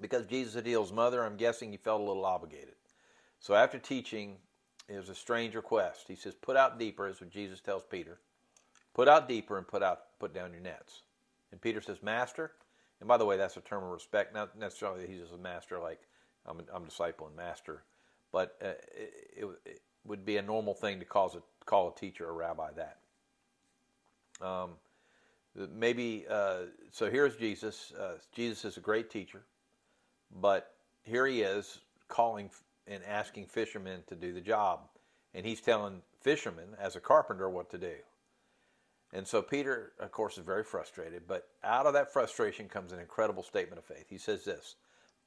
because 0.00 0.26
Jesus 0.26 0.54
had 0.54 0.66
healed 0.66 0.86
his 0.86 0.92
mother, 0.92 1.24
I'm 1.24 1.36
guessing 1.36 1.70
he 1.70 1.76
felt 1.76 2.00
a 2.00 2.04
little 2.04 2.24
obligated. 2.24 2.74
So 3.40 3.54
after 3.54 3.78
teaching, 3.78 4.36
it 4.88 4.96
was 4.96 5.08
a 5.08 5.14
strange 5.14 5.54
request. 5.54 6.04
He 6.08 6.16
says, 6.16 6.34
Put 6.34 6.56
out 6.56 6.78
deeper, 6.78 7.08
is 7.08 7.20
what 7.20 7.30
Jesus 7.30 7.60
tells 7.60 7.84
Peter. 7.84 8.18
Put 8.94 9.08
out 9.08 9.28
deeper 9.28 9.58
and 9.58 9.66
put 9.66 9.82
out 9.82 10.18
put 10.18 10.32
down 10.32 10.52
your 10.52 10.62
nets. 10.62 11.02
And 11.52 11.60
Peter 11.60 11.80
says, 11.80 12.02
Master. 12.02 12.52
And 13.00 13.08
by 13.08 13.18
the 13.18 13.26
way, 13.26 13.36
that's 13.36 13.58
a 13.58 13.60
term 13.60 13.84
of 13.84 13.90
respect. 13.90 14.34
Not 14.34 14.58
necessarily 14.58 15.00
that 15.00 15.10
he's 15.10 15.20
just 15.20 15.34
a 15.34 15.38
master 15.38 15.78
like 15.78 16.00
I'm 16.46 16.60
a, 16.60 16.62
I'm 16.74 16.84
disciple 16.84 17.26
and 17.26 17.36
master, 17.36 17.82
but 18.32 18.56
uh, 18.62 18.68
it, 19.36 19.48
it, 19.64 19.80
would 20.06 20.24
be 20.24 20.36
a 20.36 20.42
normal 20.42 20.74
thing 20.74 20.98
to 20.98 21.04
call 21.04 21.32
a, 21.36 21.64
call 21.64 21.88
a 21.88 21.98
teacher 21.98 22.28
a 22.28 22.32
rabbi 22.32 22.70
that. 22.76 22.98
Um, 24.40 24.70
maybe, 25.74 26.26
uh, 26.28 26.62
so 26.90 27.10
here's 27.10 27.36
Jesus. 27.36 27.92
Uh, 27.98 28.14
Jesus 28.34 28.64
is 28.64 28.76
a 28.76 28.80
great 28.80 29.10
teacher, 29.10 29.42
but 30.40 30.74
here 31.04 31.26
he 31.26 31.42
is 31.42 31.80
calling 32.08 32.50
and 32.86 33.02
asking 33.04 33.46
fishermen 33.46 34.02
to 34.06 34.14
do 34.14 34.32
the 34.32 34.40
job. 34.40 34.80
And 35.34 35.44
he's 35.44 35.60
telling 35.60 36.02
fishermen, 36.20 36.68
as 36.80 36.96
a 36.96 37.00
carpenter, 37.00 37.50
what 37.50 37.70
to 37.70 37.78
do. 37.78 37.94
And 39.12 39.26
so 39.26 39.42
Peter, 39.42 39.92
of 40.00 40.10
course, 40.10 40.38
is 40.38 40.44
very 40.44 40.64
frustrated, 40.64 41.22
but 41.26 41.48
out 41.62 41.86
of 41.86 41.92
that 41.92 42.12
frustration 42.12 42.68
comes 42.68 42.92
an 42.92 42.98
incredible 42.98 43.42
statement 43.42 43.78
of 43.78 43.84
faith. 43.84 44.06
He 44.08 44.18
says 44.18 44.44
this 44.44 44.76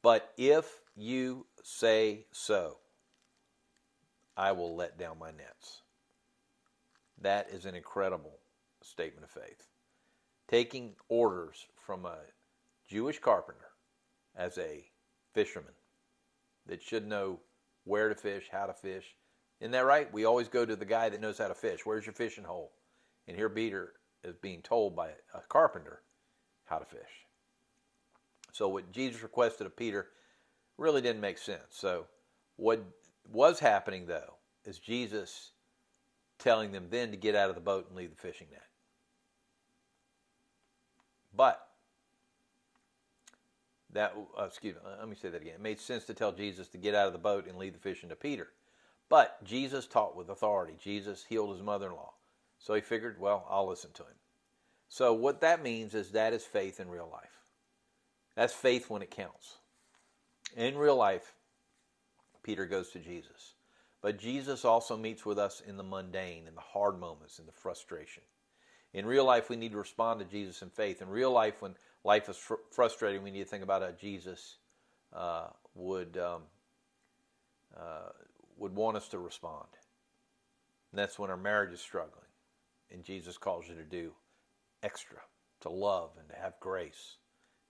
But 0.01 0.31
if 0.38 0.81
you 0.95 1.45
say 1.63 2.25
so, 2.31 2.77
I 4.39 4.53
will 4.53 4.74
let 4.74 4.98
down 4.98 5.19
my 5.19 5.31
nets. 5.31 5.81
That 7.22 7.50
is 7.51 7.65
an 7.65 7.75
incredible 7.75 8.39
statement 8.81 9.25
of 9.25 9.31
faith. 9.31 9.67
Taking 10.48 10.96
orders 11.10 11.67
from 11.75 12.05
a 12.05 12.19
Jewish 12.88 13.19
carpenter 13.19 13.67
as 14.38 14.58
a 14.58 14.86
fisherman 15.34 15.74
that 16.67 16.81
should 16.81 17.05
know 17.05 17.41
where 17.84 18.08
to 18.08 18.15
fish, 18.15 18.48
how 18.50 18.67
to 18.67 18.74
fish. 18.74 19.13
Isn't 19.60 19.74
that 19.74 19.86
right? 19.86 20.12
We 20.13 20.24
always 20.24 20.48
go 20.48 20.65
to 20.65 20.77
the 20.77 20.86
guy 20.86 21.10
that 21.10 21.19
knows 21.19 21.38
how 21.38 21.50
to 21.50 21.53
fish. 21.53 21.81
Where's 21.86 22.05
your 22.05 22.13
fishing 22.13 22.46
hole? 22.46 22.72
And 23.27 23.36
here 23.36 23.50
Peter 23.50 23.91
is 24.24 24.38
being 24.38 24.62
told 24.62 24.96
by 24.96 25.10
a 25.34 25.41
carpenter 25.50 26.01
how 26.63 26.77
to 26.77 26.86
fish. 26.86 27.27
So 28.53 28.69
what 28.69 28.93
Jesus 28.93 29.22
requested 29.22 29.67
of 29.67 29.75
Peter 29.75 30.08
really 30.77 31.01
didn't 31.01 31.19
make 31.19 31.39
sense. 31.39 31.65
So 31.72 32.05
what 32.55 32.81
was 33.31 33.59
happening 33.59 34.05
though 34.07 34.36
is 34.65 34.79
Jesus 34.79 35.51
telling 36.38 36.71
them 36.71 36.88
then 36.89 37.12
to 37.12 37.17
get 37.17 37.36
out 37.36 37.50
of 37.50 37.55
the 37.55 37.62
boat 37.62 37.88
and 37.88 37.98
leave 37.98 38.12
the 38.12 38.15
fishing 38.15 38.48
net. 38.51 38.63
But 41.36 41.65
that 43.93 44.13
uh, 44.38 44.43
excuse 44.43 44.75
me, 44.75 44.81
let 45.00 45.07
me 45.07 45.15
say 45.15 45.29
that 45.29 45.41
again. 45.41 45.55
It 45.55 45.62
made 45.62 45.79
sense 45.79 46.05
to 46.05 46.13
tell 46.13 46.31
Jesus 46.31 46.67
to 46.69 46.77
get 46.77 46.95
out 46.95 47.07
of 47.07 47.13
the 47.13 47.19
boat 47.19 47.48
and 47.48 47.57
leave 47.57 47.74
the 47.74 47.79
fishing 47.79 48.09
to 48.09 48.15
Peter. 48.15 48.50
But 49.09 49.43
Jesus 49.43 49.88
taught 49.88 50.15
with 50.15 50.29
authority. 50.29 50.75
Jesus 50.81 51.25
healed 51.27 51.51
his 51.51 51.63
mother-in-law. 51.63 52.13
So 52.59 52.75
he 52.75 52.81
figured, 52.81 53.19
well, 53.19 53.48
I'll 53.50 53.67
listen 53.67 53.91
to 53.93 54.03
him. 54.03 54.15
So, 54.89 55.13
what 55.13 55.41
that 55.41 55.63
means 55.63 55.93
is 55.93 56.12
that 56.12 56.33
is 56.33 56.43
faith 56.43 56.79
in 56.79 56.89
real 56.89 57.09
life. 57.12 57.39
That's 58.36 58.53
faith 58.53 58.89
when 58.89 59.01
it 59.01 59.12
counts. 59.12 59.57
In 60.57 60.77
real 60.77 60.95
life, 60.95 61.36
Peter 62.50 62.65
goes 62.65 62.89
to 62.89 62.98
Jesus. 62.98 63.53
But 64.01 64.18
Jesus 64.18 64.65
also 64.65 64.98
meets 64.98 65.24
with 65.24 65.38
us 65.38 65.62
in 65.68 65.77
the 65.77 65.84
mundane, 65.84 66.48
in 66.48 66.56
the 66.56 66.62
hard 66.62 67.00
moments, 67.00 67.38
in 67.38 67.46
the 67.46 67.51
frustration. 67.51 68.24
In 68.91 69.06
real 69.06 69.24
life, 69.24 69.51
we 69.51 69.56
need 69.56 69.74
to 69.74 69.77
respond 69.77 70.20
to 70.20 70.25
Jesus 70.25 70.63
in 70.63 70.72
faith. 70.72 71.03
In 71.03 71.10
real 71.10 71.29
life, 71.29 71.62
when 71.62 71.75
life 72.03 72.27
is 72.27 72.38
fr- 72.38 72.56
frustrating, 72.72 73.22
we 73.22 73.29
need 73.29 73.44
to 73.44 73.46
think 73.46 73.62
about 73.62 73.84
how 73.84 73.91
Jesus 73.91 74.56
uh, 75.13 75.50
would 75.75 76.18
um, 76.18 76.41
uh, 77.77 78.13
would 78.58 78.74
want 78.74 78.98
us 78.98 79.08
to 79.10 79.20
respond. 79.20 79.68
And 80.91 80.98
that's 80.98 81.20
when 81.20 81.29
our 81.29 81.38
marriage 81.38 81.72
is 81.72 81.82
struggling, 81.82 82.32
and 82.91 83.03
Jesus 83.03 83.38
calls 83.38 83.68
you 83.70 83.75
to 83.75 83.84
do 83.84 84.12
extra, 84.82 85.20
to 85.62 85.70
love 85.70 86.13
and 86.18 86.27
to 86.29 86.36
have 86.36 86.60
grace 86.60 87.18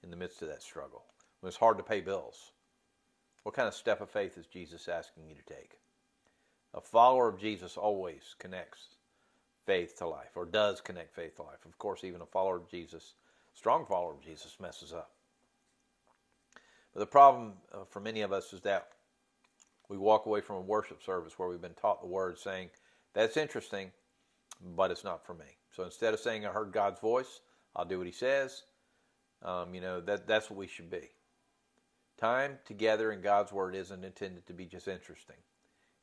in 0.03 0.09
the 0.09 0.15
midst 0.15 0.41
of 0.41 0.48
that 0.48 0.63
struggle. 0.63 1.03
When 1.41 1.50
it's 1.50 1.57
hard 1.57 1.77
to 1.79 1.83
pay 1.83 2.00
bills, 2.00 2.53
what 3.49 3.55
kind 3.55 3.67
of 3.67 3.73
step 3.73 3.99
of 3.99 4.11
faith 4.11 4.37
is 4.37 4.45
Jesus 4.45 4.87
asking 4.87 5.23
you 5.27 5.33
to 5.33 5.55
take? 5.55 5.79
A 6.75 6.81
follower 6.81 7.27
of 7.27 7.41
Jesus 7.41 7.77
always 7.77 8.35
connects 8.37 8.89
faith 9.65 9.97
to 9.97 10.07
life, 10.07 10.29
or 10.35 10.45
does 10.45 10.81
connect 10.81 11.15
faith 11.15 11.37
to 11.37 11.41
life. 11.41 11.65
Of 11.65 11.75
course, 11.79 12.03
even 12.03 12.21
a 12.21 12.27
follower 12.27 12.57
of 12.57 12.69
Jesus, 12.69 13.15
strong 13.55 13.87
follower 13.87 14.13
of 14.13 14.21
Jesus, 14.21 14.57
messes 14.61 14.93
up. 14.93 15.09
But 16.93 16.99
the 16.99 17.07
problem 17.07 17.53
uh, 17.73 17.85
for 17.89 18.01
many 18.01 18.21
of 18.21 18.31
us 18.31 18.53
is 18.53 18.61
that 18.61 18.89
we 19.89 19.97
walk 19.97 20.27
away 20.27 20.41
from 20.41 20.57
a 20.57 20.61
worship 20.61 21.01
service 21.01 21.39
where 21.39 21.49
we've 21.49 21.59
been 21.59 21.73
taught 21.73 22.01
the 22.01 22.07
word 22.07 22.37
saying, 22.37 22.69
that's 23.15 23.35
interesting, 23.35 23.89
but 24.75 24.91
it's 24.91 25.03
not 25.03 25.25
for 25.25 25.33
me. 25.33 25.57
So 25.75 25.85
instead 25.85 26.13
of 26.13 26.19
saying 26.19 26.45
I 26.45 26.49
heard 26.49 26.71
God's 26.71 26.99
voice, 26.99 27.39
I'll 27.75 27.85
do 27.85 27.97
what 27.97 28.05
he 28.05 28.13
says. 28.13 28.61
Um, 29.41 29.73
you 29.73 29.81
know, 29.81 30.01
that, 30.01 30.27
that's 30.27 30.51
what 30.51 30.59
we 30.59 30.67
should 30.67 30.91
be. 30.91 31.09
Time 32.19 32.59
together 32.65 33.13
in 33.13 33.21
God's 33.21 33.53
word 33.53 33.75
isn't 33.75 34.03
intended 34.03 34.45
to 34.47 34.53
be 34.53 34.65
just 34.65 34.89
interesting. 34.89 35.38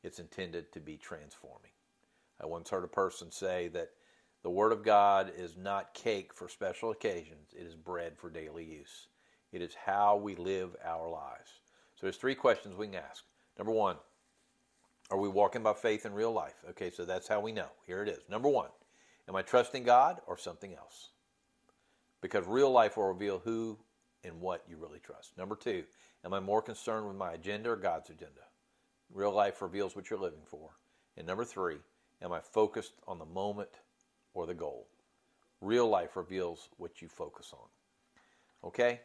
It's 0.01 0.17
intended 0.17 0.71
to 0.71 0.79
be 0.79 0.97
transforming. 0.97 1.69
I 2.41 2.47
once 2.47 2.71
heard 2.71 2.83
a 2.83 2.87
person 2.87 3.31
say 3.31 3.67
that 3.69 3.91
the 4.41 4.49
Word 4.49 4.71
of 4.71 4.83
God 4.83 5.31
is 5.37 5.57
not 5.57 5.93
cake 5.93 6.33
for 6.33 6.49
special 6.49 6.89
occasions, 6.89 7.53
it 7.53 7.67
is 7.67 7.75
bread 7.75 8.13
for 8.17 8.31
daily 8.31 8.63
use. 8.63 9.09
It 9.51 9.61
is 9.61 9.75
how 9.75 10.17
we 10.17 10.35
live 10.35 10.75
our 10.83 11.07
lives. 11.07 11.61
So 11.95 12.07
there's 12.07 12.17
three 12.17 12.35
questions 12.35 12.75
we 12.75 12.87
can 12.87 12.95
ask. 12.95 13.23
Number 13.57 13.71
one, 13.71 13.97
are 15.11 15.19
we 15.19 15.29
walking 15.29 15.61
by 15.61 15.73
faith 15.73 16.05
in 16.05 16.13
real 16.13 16.31
life? 16.31 16.63
Okay, 16.71 16.89
so 16.89 17.05
that's 17.05 17.27
how 17.27 17.39
we 17.39 17.51
know. 17.51 17.69
Here 17.85 18.01
it 18.01 18.09
is. 18.09 18.23
Number 18.27 18.49
one, 18.49 18.69
am 19.29 19.35
I 19.35 19.43
trusting 19.43 19.83
God 19.83 20.19
or 20.25 20.37
something 20.37 20.73
else? 20.73 21.11
Because 22.21 22.47
real 22.47 22.71
life 22.71 22.97
will 22.97 23.07
reveal 23.07 23.39
who 23.39 23.77
and 24.23 24.41
what 24.41 24.63
you 24.67 24.77
really 24.77 24.99
trust. 24.99 25.37
Number 25.37 25.55
two, 25.55 25.83
am 26.25 26.33
I 26.33 26.39
more 26.39 26.61
concerned 26.61 27.07
with 27.07 27.17
my 27.17 27.33
agenda 27.33 27.69
or 27.71 27.75
God's 27.75 28.09
agenda? 28.09 28.41
Real 29.13 29.33
life 29.33 29.61
reveals 29.61 29.95
what 29.95 30.09
you're 30.09 30.19
living 30.19 30.43
for. 30.45 30.71
And 31.15 31.25
number 31.25 31.45
three, 31.45 31.77
Am 32.21 32.31
I 32.33 32.39
focused 32.39 32.93
on 33.07 33.19
the 33.19 33.25
moment 33.25 33.69
or 34.33 34.45
the 34.45 34.53
goal? 34.53 34.87
Real 35.61 35.87
life 35.87 36.15
reveals 36.15 36.69
what 36.77 37.01
you 37.01 37.07
focus 37.07 37.53
on. 37.53 38.67
Okay? 38.67 39.01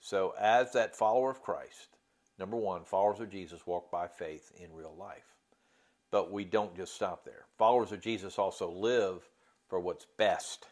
So, 0.00 0.34
as 0.38 0.72
that 0.72 0.96
follower 0.96 1.30
of 1.30 1.42
Christ, 1.42 1.96
number 2.38 2.56
one, 2.56 2.84
followers 2.84 3.20
of 3.20 3.30
Jesus 3.30 3.66
walk 3.66 3.90
by 3.90 4.08
faith 4.08 4.52
in 4.58 4.72
real 4.72 4.94
life. 4.98 5.36
But 6.10 6.32
we 6.32 6.44
don't 6.44 6.76
just 6.76 6.94
stop 6.94 7.24
there. 7.24 7.44
Followers 7.58 7.92
of 7.92 8.00
Jesus 8.00 8.38
also 8.38 8.70
live 8.70 9.28
for 9.68 9.78
what's 9.78 10.06
best 10.16 10.66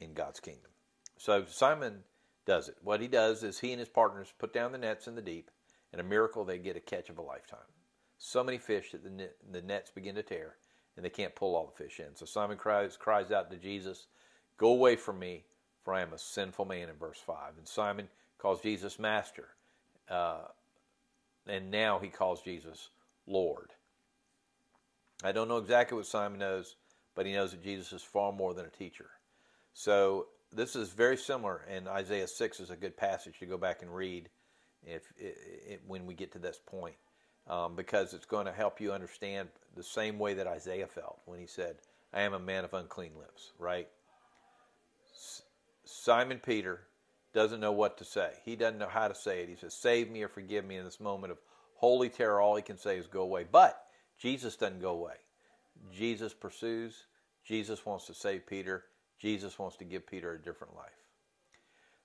in 0.00 0.12
God's 0.12 0.40
kingdom. 0.40 0.70
So, 1.18 1.44
Simon 1.46 2.04
does 2.46 2.68
it. 2.68 2.76
What 2.82 3.00
he 3.00 3.08
does 3.08 3.42
is 3.42 3.58
he 3.58 3.72
and 3.72 3.80
his 3.80 3.88
partners 3.88 4.32
put 4.38 4.52
down 4.52 4.72
the 4.72 4.78
nets 4.78 5.06
in 5.06 5.14
the 5.14 5.22
deep, 5.22 5.50
and 5.92 6.00
a 6.00 6.04
miracle 6.04 6.44
they 6.44 6.58
get 6.58 6.76
a 6.76 6.80
catch 6.80 7.10
of 7.10 7.18
a 7.18 7.22
lifetime. 7.22 7.58
So 8.18 8.42
many 8.42 8.58
fish 8.58 8.92
that 8.92 9.04
the, 9.04 9.10
net, 9.10 9.36
the 9.50 9.62
nets 9.62 9.90
begin 9.90 10.14
to 10.14 10.22
tear 10.22 10.56
and 10.96 11.04
they 11.04 11.10
can't 11.10 11.34
pull 11.34 11.56
all 11.56 11.66
the 11.66 11.84
fish 11.84 12.00
in. 12.00 12.14
So 12.14 12.26
Simon 12.26 12.56
cries, 12.56 12.96
cries 12.96 13.30
out 13.30 13.50
to 13.50 13.56
Jesus, 13.56 14.06
Go 14.58 14.68
away 14.68 14.96
from 14.96 15.18
me, 15.18 15.44
for 15.82 15.94
I 15.94 16.02
am 16.02 16.12
a 16.12 16.18
sinful 16.18 16.66
man, 16.66 16.88
in 16.88 16.94
verse 16.96 17.18
5. 17.18 17.54
And 17.58 17.66
Simon 17.66 18.08
calls 18.38 18.60
Jesus 18.60 18.98
Master. 18.98 19.48
Uh, 20.08 20.42
and 21.46 21.70
now 21.70 21.98
he 21.98 22.08
calls 22.08 22.42
Jesus 22.42 22.90
Lord. 23.26 23.70
I 25.24 25.32
don't 25.32 25.48
know 25.48 25.56
exactly 25.56 25.96
what 25.96 26.06
Simon 26.06 26.38
knows, 26.38 26.76
but 27.14 27.26
he 27.26 27.32
knows 27.32 27.52
that 27.52 27.62
Jesus 27.62 27.92
is 27.92 28.02
far 28.02 28.32
more 28.32 28.54
than 28.54 28.66
a 28.66 28.70
teacher. 28.70 29.10
So 29.72 30.26
this 30.52 30.76
is 30.76 30.90
very 30.90 31.16
similar, 31.16 31.64
and 31.68 31.88
Isaiah 31.88 32.28
6 32.28 32.60
is 32.60 32.70
a 32.70 32.76
good 32.76 32.96
passage 32.96 33.38
to 33.40 33.46
go 33.46 33.56
back 33.56 33.82
and 33.82 33.94
read 33.94 34.28
if, 34.84 35.02
if 35.16 35.80
when 35.86 36.06
we 36.06 36.14
get 36.14 36.32
to 36.32 36.38
this 36.38 36.60
point 36.66 36.96
um, 37.48 37.74
because 37.74 38.14
it's 38.14 38.26
going 38.26 38.46
to 38.46 38.52
help 38.52 38.80
you 38.80 38.92
understand 38.92 39.48
the 39.76 39.82
same 39.82 40.18
way 40.18 40.34
that 40.34 40.46
Isaiah 40.46 40.86
felt 40.86 41.20
when 41.24 41.40
he 41.40 41.46
said, 41.46 41.76
I 42.12 42.22
am 42.22 42.34
a 42.34 42.38
man 42.38 42.64
of 42.64 42.74
unclean 42.74 43.12
lips, 43.18 43.52
right? 43.58 43.88
S- 45.12 45.42
Simon 45.84 46.40
Peter 46.44 46.80
doesn't 47.32 47.60
know 47.60 47.72
what 47.72 47.98
to 47.98 48.04
say. 48.04 48.30
He 48.44 48.56
doesn't 48.56 48.78
know 48.78 48.88
how 48.88 49.08
to 49.08 49.14
say 49.14 49.42
it. 49.42 49.48
He 49.48 49.56
says, 49.56 49.74
Save 49.74 50.10
me 50.10 50.22
or 50.22 50.28
forgive 50.28 50.64
me 50.64 50.76
in 50.76 50.84
this 50.84 51.00
moment 51.00 51.32
of 51.32 51.38
holy 51.74 52.10
terror. 52.10 52.40
All 52.40 52.54
he 52.54 52.62
can 52.62 52.78
say 52.78 52.98
is, 52.98 53.06
Go 53.06 53.22
away. 53.22 53.46
But 53.50 53.82
Jesus 54.20 54.56
doesn't 54.56 54.80
go 54.80 54.90
away. 54.90 55.14
Jesus 55.92 56.34
pursues. 56.34 57.06
Jesus 57.44 57.84
wants 57.84 58.06
to 58.06 58.14
save 58.14 58.46
Peter. 58.46 58.84
Jesus 59.22 59.58
wants 59.58 59.76
to 59.76 59.84
give 59.84 60.06
Peter 60.06 60.34
a 60.34 60.42
different 60.42 60.74
life. 60.74 60.90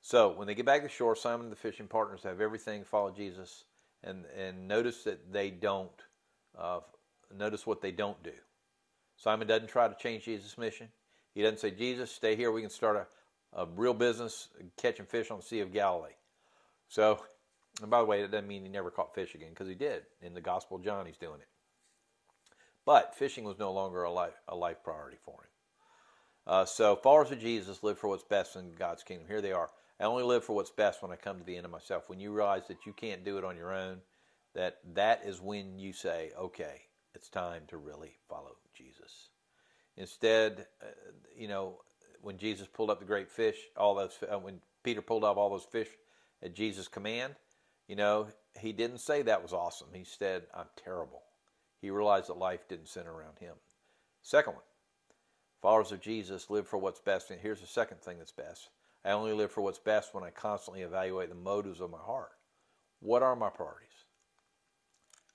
So 0.01 0.29
when 0.29 0.45
they 0.47 0.53
get 0.53 0.67
back 0.67 0.83
to 0.83 0.89
shore, 0.89 1.15
Simon 1.15 1.47
and 1.47 1.51
the 1.51 1.57
fishing 1.57 1.87
partners 1.87 2.21
have 2.23 2.39
everything 2.39 2.83
follow 2.83 3.11
Jesus 3.11 3.65
and 4.03 4.25
and 4.37 4.67
notice 4.67 5.03
that 5.03 5.33
they 5.33 5.49
don't 5.49 5.89
uh, 6.57 6.79
notice 7.35 7.65
what 7.65 7.81
they 7.81 7.91
don't 7.91 8.21
do. 8.23 8.31
Simon 9.17 9.47
doesn't 9.47 9.69
try 9.69 9.87
to 9.87 9.95
change 9.95 10.25
Jesus' 10.25 10.57
mission. 10.57 10.89
He 11.33 11.41
doesn't 11.41 11.59
say, 11.59 11.71
Jesus, 11.71 12.11
stay 12.11 12.35
here. 12.35 12.51
We 12.51 12.61
can 12.61 12.69
start 12.69 13.07
a, 13.53 13.61
a 13.61 13.65
real 13.65 13.95
business 13.95 14.49
catching 14.77 15.07
fish 15.07 15.31
on 15.31 15.37
the 15.37 15.43
Sea 15.43 15.61
of 15.61 15.73
Galilee. 15.73 16.11
So, 16.87 17.19
and 17.81 17.89
by 17.89 17.99
the 17.99 18.05
way, 18.05 18.21
that 18.21 18.31
doesn't 18.31 18.47
mean 18.47 18.63
he 18.63 18.69
never 18.69 18.91
caught 18.91 19.15
fish 19.15 19.33
again 19.33 19.49
because 19.49 19.67
he 19.67 19.75
did. 19.75 20.03
In 20.21 20.35
the 20.35 20.41
Gospel 20.41 20.77
of 20.77 20.83
John, 20.83 21.07
he's 21.07 21.17
doing 21.17 21.39
it. 21.41 21.47
But 22.85 23.15
fishing 23.15 23.43
was 23.43 23.59
no 23.59 23.73
longer 23.73 24.03
a 24.03 24.11
life, 24.11 24.39
a 24.47 24.55
life 24.55 24.77
priority 24.83 25.17
for 25.25 25.33
him. 25.33 25.49
Uh, 26.47 26.63
so, 26.63 26.95
followers 26.95 27.29
of 27.31 27.39
Jesus 27.39 27.83
live 27.83 27.99
for 27.99 28.07
what's 28.07 28.23
best 28.23 28.55
in 28.55 28.73
God's 28.75 29.03
kingdom. 29.03 29.27
Here 29.27 29.41
they 29.41 29.51
are. 29.51 29.69
I 29.99 30.05
only 30.05 30.23
live 30.23 30.45
for 30.45 30.55
what's 30.55 30.71
best 30.71 31.01
when 31.01 31.11
I 31.11 31.17
come 31.17 31.37
to 31.39 31.43
the 31.43 31.57
end 31.57 31.65
of 31.65 31.71
myself. 31.71 32.07
When 32.07 32.21
you 32.21 32.31
realize 32.31 32.67
that 32.69 32.85
you 32.85 32.93
can't 32.93 33.25
do 33.25 33.37
it 33.37 33.43
on 33.43 33.57
your 33.57 33.73
own, 33.73 33.97
that 34.55 34.77
that 34.93 35.23
is 35.25 35.41
when 35.41 35.77
you 35.77 35.91
say, 35.91 36.31
okay, 36.39 36.83
it's 37.13 37.27
time 37.27 37.63
to 37.67 37.77
really 37.77 38.13
follow 38.29 38.55
Jesus. 38.73 39.29
Instead, 39.97 40.67
uh, 40.81 40.85
you 41.35 41.49
know, 41.49 41.81
when 42.21 42.37
Jesus 42.37 42.67
pulled 42.67 42.91
up 42.91 42.99
the 42.99 43.05
great 43.05 43.29
fish, 43.29 43.57
all 43.75 43.95
those 43.95 44.17
uh, 44.31 44.39
when 44.39 44.61
Peter 44.83 45.01
pulled 45.01 45.25
up 45.25 45.35
all 45.35 45.49
those 45.49 45.65
fish 45.65 45.89
at 46.41 46.55
Jesus' 46.55 46.87
command, 46.87 47.35
you 47.89 47.97
know, 47.97 48.27
he 48.57 48.71
didn't 48.71 48.99
say 48.99 49.21
that 49.21 49.43
was 49.43 49.51
awesome. 49.51 49.87
He 49.91 50.05
said, 50.05 50.43
"I'm 50.55 50.67
terrible." 50.77 51.23
He 51.81 51.89
realized 51.89 52.29
that 52.29 52.37
life 52.37 52.67
didn't 52.69 52.87
center 52.87 53.11
around 53.11 53.39
him. 53.39 53.55
Second 54.21 54.53
one, 54.53 54.63
followers 55.61 55.91
of 55.91 56.01
Jesus 56.01 56.49
live 56.49 56.67
for 56.67 56.77
what's 56.77 56.99
best. 56.99 57.31
And 57.31 57.39
here's 57.39 57.61
the 57.61 57.67
second 57.67 58.01
thing 58.01 58.17
that's 58.17 58.31
best: 58.31 58.69
I 59.03 59.11
only 59.11 59.33
live 59.33 59.51
for 59.51 59.61
what's 59.61 59.79
best 59.79 60.13
when 60.13 60.23
I 60.23 60.29
constantly 60.29 60.81
evaluate 60.81 61.29
the 61.29 61.35
motives 61.35 61.81
of 61.81 61.91
my 61.91 61.97
heart. 61.97 62.31
What 62.99 63.23
are 63.23 63.35
my 63.35 63.49
priorities? 63.49 63.87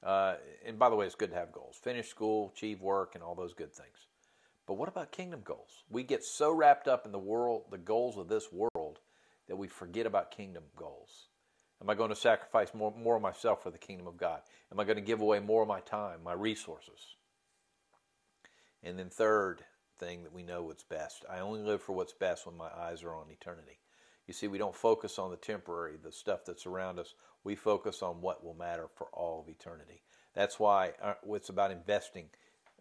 Uh, 0.02 0.35
and 0.67 0.79
by 0.79 0.91
the 0.91 0.97
way, 0.97 1.07
it's 1.07 1.14
good 1.14 1.31
to 1.31 1.37
have 1.37 1.52
goals. 1.52 1.79
Finish 1.83 2.09
school, 2.09 2.52
achieve 2.55 2.81
work, 2.81 3.14
and 3.14 3.23
all 3.23 3.35
those 3.35 3.55
good 3.55 3.73
things. 3.73 4.09
But 4.67 4.75
what 4.75 4.88
about 4.88 5.12
kingdom 5.12 5.43
goals? 5.45 5.85
We 5.91 6.02
get 6.02 6.25
so 6.25 6.52
wrapped 6.52 6.88
up 6.88 7.07
in 7.07 7.12
the 7.12 7.19
world, 7.19 7.64
the 7.71 7.79
goals 7.79 8.17
of 8.17 8.29
this 8.29 8.49
world, 8.52 9.00
that 9.49 9.57
we 9.57 9.69
forget 9.69 10.07
about 10.07 10.31
kingdom 10.31 10.64
goals. 10.76 11.29
Am 11.81 11.91
I 11.91 11.95
going 11.95 12.11
to 12.11 12.17
sacrifice 12.17 12.73
more, 12.75 12.93
more 12.97 13.17
of 13.17 13.23
myself 13.23 13.62
for 13.62 13.71
the 13.71 13.79
kingdom 13.79 14.07
of 14.07 14.17
God? 14.17 14.41
Am 14.71 14.79
I 14.79 14.85
going 14.85 14.97
to 14.97 15.02
give 15.02 15.21
away 15.21 15.41
more 15.41 15.62
of 15.62 15.69
my 15.69 15.81
time, 15.81 16.21
my 16.23 16.33
resources? 16.33 17.17
And 18.85 18.99
then 18.99 19.11
third, 19.11 19.64
thing 20.02 20.25
that 20.25 20.32
we 20.32 20.42
know 20.42 20.62
what's 20.62 20.82
best. 20.82 21.25
I 21.30 21.38
only 21.38 21.62
live 21.62 21.80
for 21.80 21.92
what's 21.92 22.12
best 22.12 22.44
when 22.44 22.56
my 22.56 22.68
eyes 22.76 23.04
are 23.04 23.14
on 23.14 23.30
eternity. 23.30 23.78
You 24.26 24.35
see, 24.35 24.49
we 24.49 24.59
don't 24.59 24.75
focus 24.75 25.18
on 25.18 25.30
the 25.30 25.37
temporary, 25.37 25.97
the 26.02 26.11
stuff 26.11 26.40
that's 26.44 26.66
around 26.66 26.99
us. 26.99 27.14
We 27.44 27.54
focus 27.54 28.02
on 28.02 28.21
what 28.21 28.44
will 28.44 28.54
matter 28.54 28.88
for 28.94 29.06
all 29.12 29.40
of 29.40 29.49
eternity. 29.49 30.02
That's 30.35 30.59
why 30.59 30.92
uh, 31.02 31.14
it's 31.30 31.50
about 31.50 31.71
investing 31.71 32.26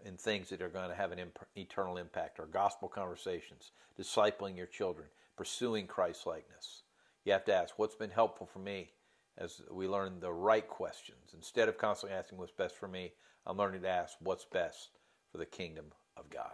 in 0.04 0.18
things 0.18 0.50
that 0.50 0.62
are 0.62 0.70
going 0.70 0.90
to 0.90 0.96
have 0.96 1.12
an 1.12 1.20
imp- 1.20 1.46
eternal 1.56 1.98
impact. 1.98 2.40
Our 2.40 2.48
gospel 2.48 2.88
conversations, 2.88 3.72
discipling 4.00 4.58
your 4.58 4.68
children, 4.68 5.08
pursuing 5.38 5.86
Christ 5.86 6.26
likeness. 6.26 6.84
You 7.24 7.34
have 7.34 7.46
to 7.46 7.54
ask, 7.54 7.78
what's 7.78 7.96
been 7.96 8.10
helpful 8.10 8.48
for 8.52 8.60
me 8.60 8.92
as 9.38 9.62
we 9.70 9.88
learn 9.88 10.20
the 10.20 10.32
right 10.32 10.68
questions? 10.68 11.34
Instead 11.36 11.70
of 11.70 11.78
constantly 11.78 12.18
asking 12.18 12.40
what's 12.40 12.52
best 12.52 12.76
for 12.76 12.88
me, 12.88 13.14
I'm 13.46 13.58
learning 13.58 13.82
to 13.84 13.90
ask 13.90 14.16
what's 14.22 14.46
best 14.46 14.90
for 15.32 15.38
the 15.38 15.46
kingdom 15.46 15.86
of 16.18 16.30
God. 16.30 16.54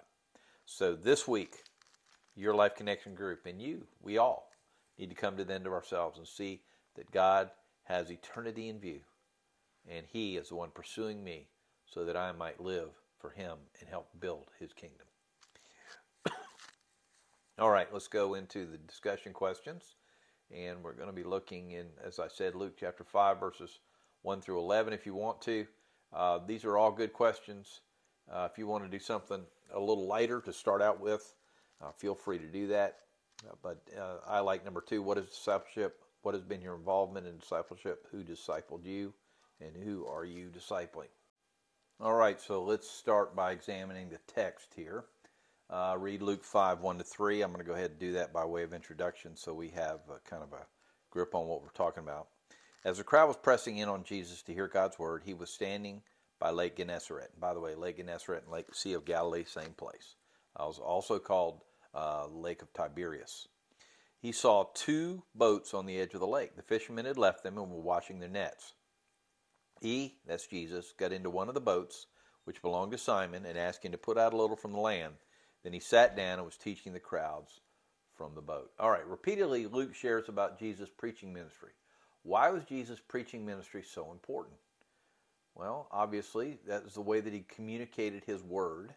So 0.70 0.96
this 0.96 1.26
week, 1.26 1.64
your 2.36 2.54
life 2.54 2.76
connection 2.76 3.16
group, 3.16 3.46
and 3.46 3.62
you, 3.62 3.88
we 4.02 4.18
all, 4.18 4.50
need 5.00 5.10
to 5.10 5.16
come 5.16 5.38
to 5.38 5.46
the 5.46 5.54
end 5.54 5.66
of 5.66 5.72
ourselves 5.72 6.18
and 6.18 6.28
see 6.28 6.60
that 6.98 7.10
God 7.10 7.52
has 7.86 8.12
eternity 8.12 8.68
in 8.68 8.78
view, 8.78 9.00
and 9.90 10.06
He 10.06 10.36
is 10.36 10.50
the 10.50 10.56
one 10.56 10.72
pursuing 10.72 11.24
me 11.24 11.48
so 11.86 12.04
that 12.04 12.18
I 12.18 12.34
might 12.34 12.60
live 12.60 12.90
for 13.18 13.30
Him 13.30 13.58
and 13.80 13.90
help 13.90 14.10
build 14.20 14.50
His 14.60 14.74
kingdom. 14.74 15.08
All 17.58 17.72
right, 17.72 17.88
let's 17.94 18.10
go 18.10 18.34
into 18.34 18.66
the 18.66 18.78
discussion 18.78 19.32
questions. 19.32 19.96
And 20.54 20.84
we're 20.84 20.94
going 20.94 21.08
to 21.08 21.14
be 21.14 21.24
looking 21.24 21.72
in, 21.72 21.86
as 22.06 22.20
I 22.20 22.28
said, 22.28 22.56
Luke 22.56 22.76
chapter 22.78 23.06
5, 23.06 23.40
verses 23.40 23.80
1 24.24 24.42
through 24.42 24.60
11, 24.60 24.92
if 24.92 25.06
you 25.06 25.16
want 25.16 25.42
to. 25.44 25.66
Uh, 26.14 26.40
these 26.46 26.66
are 26.66 26.78
all 26.78 26.92
good 26.92 27.14
questions. 27.14 27.80
Uh, 28.32 28.48
if 28.52 28.58
you 28.58 28.68
want 28.68 28.84
to 28.84 28.90
do 28.90 29.00
something 29.00 29.42
a 29.74 29.80
little 29.80 30.06
lighter 30.06 30.42
to 30.42 30.54
start 30.54 30.82
out 30.82 31.00
with, 31.00 31.34
uh, 31.82 31.92
feel 31.92 32.16
free 32.16 32.38
to 32.38 32.48
do 32.48 32.68
that. 32.68 33.00
Uh, 33.48 33.54
but 33.62 33.82
uh, 33.98 34.18
I 34.28 34.40
like 34.40 34.66
number 34.66 34.82
two 34.82 35.02
what 35.02 35.18
is 35.18 35.28
discipleship? 35.28 36.02
What 36.24 36.34
has 36.34 36.44
been 36.44 36.62
your 36.62 36.76
involvement 36.76 37.28
in 37.28 37.38
discipleship? 37.38 38.08
Who 38.12 38.24
discipled 38.24 38.86
you? 38.86 39.14
And 39.62 39.76
who 39.76 40.06
are 40.08 40.26
you 40.26 40.50
discipling? 40.50 41.10
All 42.00 42.14
right, 42.14 42.40
so 42.40 42.64
let's 42.64 42.90
start 42.90 43.36
by 43.36 43.52
examining 43.52 44.10
the 44.10 44.20
text 44.28 44.74
here. 44.76 45.06
Uh, 45.70 45.96
read 45.98 46.22
Luke 46.22 46.44
5 46.44 46.82
1 46.82 46.98
to 47.00 47.04
3. 47.04 47.42
I'm 47.42 47.52
going 47.52 47.64
to 47.64 47.68
go 47.68 47.74
ahead 47.74 47.92
and 47.92 48.00
do 48.00 48.14
that 48.14 48.32
by 48.32 48.46
way 48.46 48.64
of 48.64 48.74
introduction 48.74 49.36
so 49.36 49.54
we 49.54 49.70
have 49.70 50.00
kind 50.30 50.44
of 50.44 50.54
a 50.54 50.66
grip 51.10 51.34
on 51.34 51.48
what 51.48 51.62
we're 51.62 51.70
talking 51.70 52.04
about. 52.04 52.28
As 52.86 53.00
the 53.00 53.04
crowd 53.04 53.28
was 53.28 53.38
pressing 53.38 53.78
in 53.78 53.90
on 53.90 54.04
Jesus 54.04 54.42
to 54.44 54.54
hear 54.54 54.68
God's 54.68 55.00
word, 55.00 55.24
he 55.26 55.34
was 55.34 55.50
standing 55.50 56.02
by 56.40 56.52
Lake 56.52 56.78
Gennesaret. 56.78 57.40
By 57.40 57.54
the 57.54 57.60
way, 57.60 57.76
Lake 57.76 57.98
Gennesaret 57.98 58.44
and 58.44 58.52
Lake 58.52 58.74
Sea 58.74 58.94
of 58.94 59.06
Galilee, 59.06 59.44
same 59.46 59.74
place. 59.78 60.16
It 60.60 60.64
was 60.64 60.80
also 60.80 61.20
called 61.20 61.62
uh, 61.94 62.28
Lake 62.28 62.62
of 62.62 62.74
Tiberias. 62.74 63.48
He 64.20 64.32
saw 64.32 64.66
two 64.74 65.24
boats 65.36 65.74
on 65.74 65.86
the 65.86 66.00
edge 66.00 66.14
of 66.14 66.20
the 66.20 66.28
lake. 66.28 66.56
The 66.56 66.64
fishermen 66.64 67.06
had 67.06 67.18
left 67.18 67.44
them 67.44 67.58
and 67.58 67.70
were 67.70 67.82
washing 67.82 68.20
their 68.20 68.30
nets. 68.30 68.74
He, 69.80 70.18
that's 70.26 70.48
Jesus, 70.48 70.94
got 70.98 71.12
into 71.12 71.30
one 71.30 71.48
of 71.48 71.54
the 71.54 71.62
boats, 71.62 72.08
which 72.46 72.62
belonged 72.62 72.92
to 72.94 72.98
Simon, 72.98 73.46
and 73.46 73.58
asked 73.58 73.86
him 73.86 73.92
to 73.92 73.98
put 73.98 74.18
out 74.18 74.34
a 74.34 74.38
little 74.38 74.56
from 74.56 74.74
the 74.74 74.80
land. 74.80 75.14
Then 75.64 75.74
he 75.74 75.80
sat 75.80 76.16
down 76.16 76.40
and 76.40 76.46
was 76.46 76.58
teaching 76.58 76.94
the 76.94 77.00
crowds 77.00 77.62
from 78.16 78.34
the 78.34 78.42
boat. 78.42 78.72
All 78.80 78.90
right, 78.90 79.06
repeatedly, 79.06 79.68
Luke 79.68 79.94
shares 79.94 80.28
about 80.30 80.58
Jesus' 80.58 80.90
preaching 80.98 81.32
ministry. 81.32 81.72
Why 82.24 82.50
was 82.50 82.64
Jesus' 82.64 83.00
preaching 83.08 83.46
ministry 83.46 83.84
so 83.84 84.12
important? 84.12 84.56
Well, 85.58 85.88
obviously, 85.92 86.60
that 86.68 86.84
is 86.84 86.94
the 86.94 87.02
way 87.02 87.20
that 87.20 87.34
he 87.34 87.40
communicated 87.40 88.24
his 88.24 88.44
word, 88.44 88.94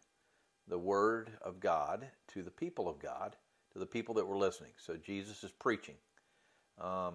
the 0.68 0.78
word 0.78 1.30
of 1.40 1.58
God, 1.58 2.06
to 2.34 2.42
the 2.42 2.50
people 2.50 2.86
of 2.86 2.98
God, 2.98 3.34
to 3.72 3.78
the 3.78 3.86
people 3.86 4.14
that 4.16 4.26
were 4.26 4.36
listening. 4.36 4.72
So 4.76 4.98
Jesus 4.98 5.42
is 5.42 5.52
preaching. 5.52 5.94
Um, 6.78 7.14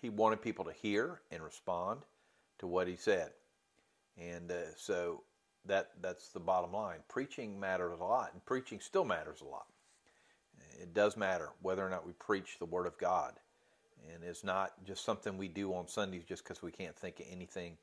he 0.00 0.08
wanted 0.08 0.40
people 0.40 0.64
to 0.64 0.72
hear 0.72 1.20
and 1.30 1.42
respond 1.42 2.00
to 2.60 2.66
what 2.66 2.88
he 2.88 2.96
said. 2.96 3.32
And 4.16 4.50
uh, 4.50 4.74
so 4.74 5.24
that 5.66 5.90
that's 6.00 6.30
the 6.30 6.40
bottom 6.40 6.72
line. 6.72 7.00
Preaching 7.08 7.60
matters 7.60 8.00
a 8.00 8.04
lot, 8.04 8.30
and 8.32 8.42
preaching 8.46 8.80
still 8.80 9.04
matters 9.04 9.42
a 9.42 9.46
lot. 9.46 9.66
It 10.80 10.94
does 10.94 11.14
matter 11.14 11.50
whether 11.60 11.86
or 11.86 11.90
not 11.90 12.06
we 12.06 12.12
preach 12.12 12.56
the 12.58 12.64
Word 12.64 12.86
of 12.86 12.96
God, 12.96 13.34
and 14.14 14.24
it's 14.24 14.44
not 14.44 14.72
just 14.86 15.04
something 15.04 15.36
we 15.36 15.48
do 15.48 15.74
on 15.74 15.88
Sundays 15.88 16.24
just 16.26 16.42
because 16.42 16.62
we 16.62 16.72
can't 16.72 16.96
think 16.96 17.20
of 17.20 17.26
anything 17.30 17.76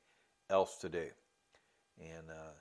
else 0.50 0.77
to 0.77 0.89
do. 0.89 1.08
And 2.00 2.30
uh, 2.30 2.54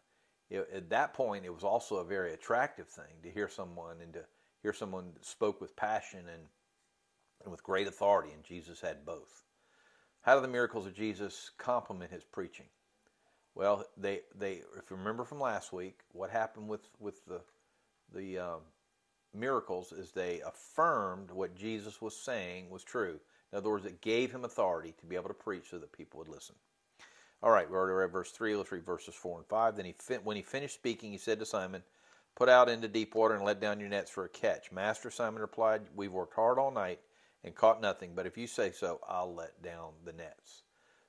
it, 0.50 0.68
at 0.74 0.90
that 0.90 1.14
point, 1.14 1.44
it 1.44 1.54
was 1.54 1.64
also 1.64 1.96
a 1.96 2.04
very 2.04 2.32
attractive 2.32 2.88
thing 2.88 3.22
to 3.22 3.30
hear 3.30 3.48
someone 3.48 3.96
and 4.02 4.12
to 4.14 4.24
hear 4.62 4.72
someone 4.72 5.12
spoke 5.20 5.60
with 5.60 5.76
passion 5.76 6.20
and, 6.20 6.42
and 7.42 7.50
with 7.50 7.62
great 7.62 7.86
authority, 7.86 8.32
and 8.32 8.42
Jesus 8.44 8.80
had 8.80 9.04
both. 9.04 9.42
How 10.22 10.34
do 10.34 10.42
the 10.42 10.48
miracles 10.48 10.86
of 10.86 10.94
Jesus 10.94 11.50
complement 11.58 12.10
his 12.10 12.24
preaching? 12.24 12.66
Well, 13.54 13.84
they 13.96 14.20
they 14.36 14.62
if 14.76 14.90
you 14.90 14.96
remember 14.96 15.24
from 15.24 15.40
last 15.40 15.72
week, 15.72 16.00
what 16.12 16.30
happened 16.30 16.68
with 16.68 16.88
with 16.98 17.24
the 17.26 17.40
the 18.12 18.38
um, 18.38 18.60
miracles 19.32 19.92
is 19.92 20.10
they 20.10 20.40
affirmed 20.40 21.30
what 21.30 21.54
Jesus 21.54 22.02
was 22.02 22.16
saying 22.16 22.70
was 22.70 22.84
true. 22.84 23.20
In 23.52 23.58
other 23.58 23.70
words, 23.70 23.86
it 23.86 24.00
gave 24.00 24.32
him 24.32 24.44
authority 24.44 24.94
to 24.98 25.06
be 25.06 25.16
able 25.16 25.28
to 25.28 25.34
preach 25.34 25.70
so 25.70 25.78
that 25.78 25.92
people 25.92 26.18
would 26.18 26.28
listen. 26.28 26.56
All 27.42 27.50
right, 27.50 27.68
we 27.68 27.76
already 27.76 27.94
read 27.94 28.12
verse 28.12 28.30
three. 28.30 28.56
Let's 28.56 28.72
read 28.72 28.84
verses 28.84 29.14
four 29.14 29.38
and 29.38 29.46
five. 29.46 29.76
Then 29.76 29.84
he 29.84 29.94
when 30.24 30.36
he 30.36 30.42
finished 30.42 30.74
speaking, 30.74 31.12
he 31.12 31.18
said 31.18 31.38
to 31.38 31.46
Simon, 31.46 31.82
"Put 32.34 32.48
out 32.48 32.68
into 32.68 32.88
deep 32.88 33.14
water 33.14 33.34
and 33.34 33.44
let 33.44 33.60
down 33.60 33.78
your 33.78 33.88
nets 33.88 34.10
for 34.10 34.24
a 34.24 34.28
catch." 34.28 34.72
Master 34.72 35.10
Simon 35.10 35.40
replied, 35.40 35.82
"We've 35.94 36.12
worked 36.12 36.34
hard 36.34 36.58
all 36.58 36.70
night 36.70 37.00
and 37.44 37.54
caught 37.54 37.80
nothing, 37.80 38.14
but 38.14 38.26
if 38.26 38.38
you 38.38 38.46
say 38.46 38.72
so, 38.72 39.00
I'll 39.06 39.34
let 39.34 39.62
down 39.62 39.92
the 40.04 40.12
nets." 40.12 40.62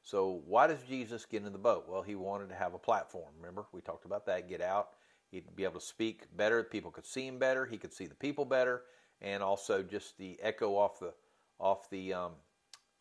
So 0.04 0.42
why 0.46 0.68
does 0.68 0.84
Jesus 0.84 1.26
get 1.26 1.44
in 1.44 1.52
the 1.52 1.58
boat? 1.58 1.86
Well, 1.88 2.02
he 2.02 2.16
wanted 2.16 2.50
to 2.50 2.56
have 2.56 2.74
a 2.74 2.80
platform. 2.80 3.34
Remember, 3.38 3.66
we 3.72 3.82
talked 3.82 4.06
about 4.06 4.26
that. 4.28 4.48
Get 4.48 4.62
out. 4.62 4.92
He'd 5.32 5.56
be 5.56 5.64
able 5.64 5.80
to 5.80 5.86
speak 5.86 6.24
better. 6.36 6.64
People 6.64 6.92
could 6.92 7.06
see 7.06 7.28
him 7.28 7.40
better. 7.40 7.66
He 7.66 7.78
could 7.78 7.94
see 7.94 8.06
the 8.06 8.16
people 8.16 8.46
better, 8.46 8.84
and 9.22 9.42
also 9.42 9.82
just 9.84 10.18
the 10.18 10.38
echo 10.42 10.76
off 10.76 11.00
the 11.00 11.14
off 11.60 11.90
the 11.90 12.14
um, 12.14 12.34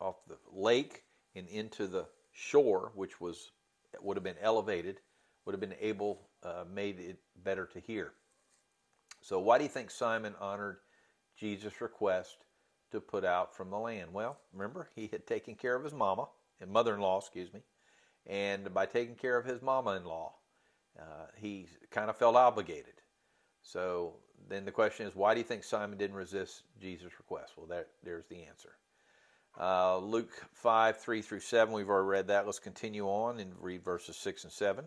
off 0.01 0.25
the 0.27 0.37
lake 0.53 1.05
and 1.35 1.49
into 1.49 1.87
the 1.87 2.07
shore, 2.37 2.93
which 2.95 3.21
was 3.21 3.51
would 4.01 4.17
have 4.17 4.25
been 4.25 4.37
elevated, 4.43 5.01
would 5.45 5.53
have 5.55 5.61
been 5.61 5.75
able 5.81 6.29
uh, 6.43 6.65
made 6.73 7.01
it 7.01 7.19
better 7.43 7.67
to 7.67 7.81
hear. 7.81 8.13
So 9.23 9.41
why 9.41 9.57
do 9.59 9.65
you 9.65 9.71
think 9.71 9.91
Simon 9.91 10.35
honored 10.39 10.77
Jesus' 11.37 11.81
request 11.81 12.37
to 12.93 13.01
put 13.01 13.25
out 13.25 13.57
from 13.57 13.71
the 13.71 13.79
land? 13.79 14.13
Well, 14.13 14.39
remember 14.53 14.89
he 14.95 15.09
had 15.11 15.27
taken 15.27 15.55
care 15.55 15.75
of 15.75 15.83
his 15.83 15.95
mama 15.95 16.29
and 16.61 16.71
mother-in-law, 16.71 17.19
excuse 17.19 17.53
me, 17.53 17.61
and 18.27 18.73
by 18.75 18.87
taking 18.87 19.15
care 19.15 19.39
of 19.39 19.47
his 19.47 19.63
mama-in-law, 19.63 20.33
uh, 21.01 21.27
he 21.37 21.67
kind 21.91 22.11
of 22.11 22.17
felt 22.17 22.37
obligated. 22.37 22.95
So 23.63 24.15
then 24.49 24.65
the 24.65 24.71
question 24.71 25.07
is, 25.07 25.17
why 25.17 25.35
do 25.35 25.41
you 25.41 25.47
think 25.47 25.65
Simon 25.65 25.99
didn't 25.99 26.17
resist 26.17 26.63
Jesus' 26.81 27.13
request? 27.19 27.55
Well, 27.57 27.67
there, 27.67 27.87
there's 28.05 28.27
the 28.27 28.43
answer. 28.45 28.73
Uh, 29.59 29.99
Luke 29.99 30.33
5, 30.53 31.01
3 31.01 31.23
through 31.23 31.41
7, 31.41 31.73
we've 31.73 31.89
already 31.89 32.09
read 32.09 32.29
that. 32.29 32.47
Let's 32.47 32.59
continue 32.59 33.07
on 33.07 33.41
and 33.41 33.53
read 33.61 33.85
verses 33.85 34.17
6 34.17 34.45
and 34.45 34.53
7. 34.53 34.85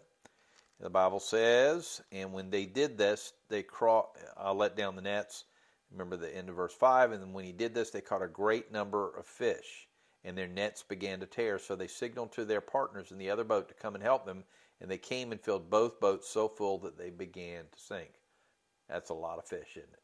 The 0.79 0.89
Bible 0.89 1.19
says, 1.19 2.01
And 2.11 2.31
when 2.33 2.49
they 2.49 2.65
did 2.65 2.97
this, 2.97 3.33
they 3.49 3.63
craw- 3.63 4.09
uh, 4.41 4.53
let 4.53 4.75
down 4.75 4.95
the 4.95 5.01
nets. 5.01 5.45
Remember 5.91 6.17
the 6.17 6.35
end 6.35 6.49
of 6.49 6.55
verse 6.55 6.73
5. 6.73 7.11
And 7.11 7.33
when 7.33 7.45
he 7.45 7.51
did 7.51 7.73
this, 7.73 7.89
they 7.89 8.01
caught 8.01 8.21
a 8.21 8.27
great 8.27 8.71
number 8.71 9.09
of 9.17 9.25
fish 9.25 9.89
and 10.23 10.37
their 10.37 10.47
nets 10.47 10.83
began 10.83 11.19
to 11.19 11.25
tear. 11.25 11.59
So 11.59 11.75
they 11.75 11.87
signaled 11.87 12.31
to 12.33 12.45
their 12.45 12.61
partners 12.61 13.11
in 13.11 13.17
the 13.17 13.29
other 13.29 13.43
boat 13.43 13.67
to 13.69 13.73
come 13.73 13.95
and 13.95 14.03
help 14.03 14.25
them, 14.25 14.43
and 14.81 14.89
they 14.89 14.97
came 14.97 15.31
and 15.31 15.41
filled 15.41 15.69
both 15.69 15.99
boats 15.99 16.29
so 16.29 16.47
full 16.47 16.77
that 16.79 16.97
they 16.97 17.09
began 17.09 17.63
to 17.71 17.79
sink. 17.79 18.11
That's 18.87 19.09
a 19.09 19.15
lot 19.15 19.37
of 19.37 19.45
fish, 19.45 19.71
isn't 19.71 19.93
it? 19.93 19.99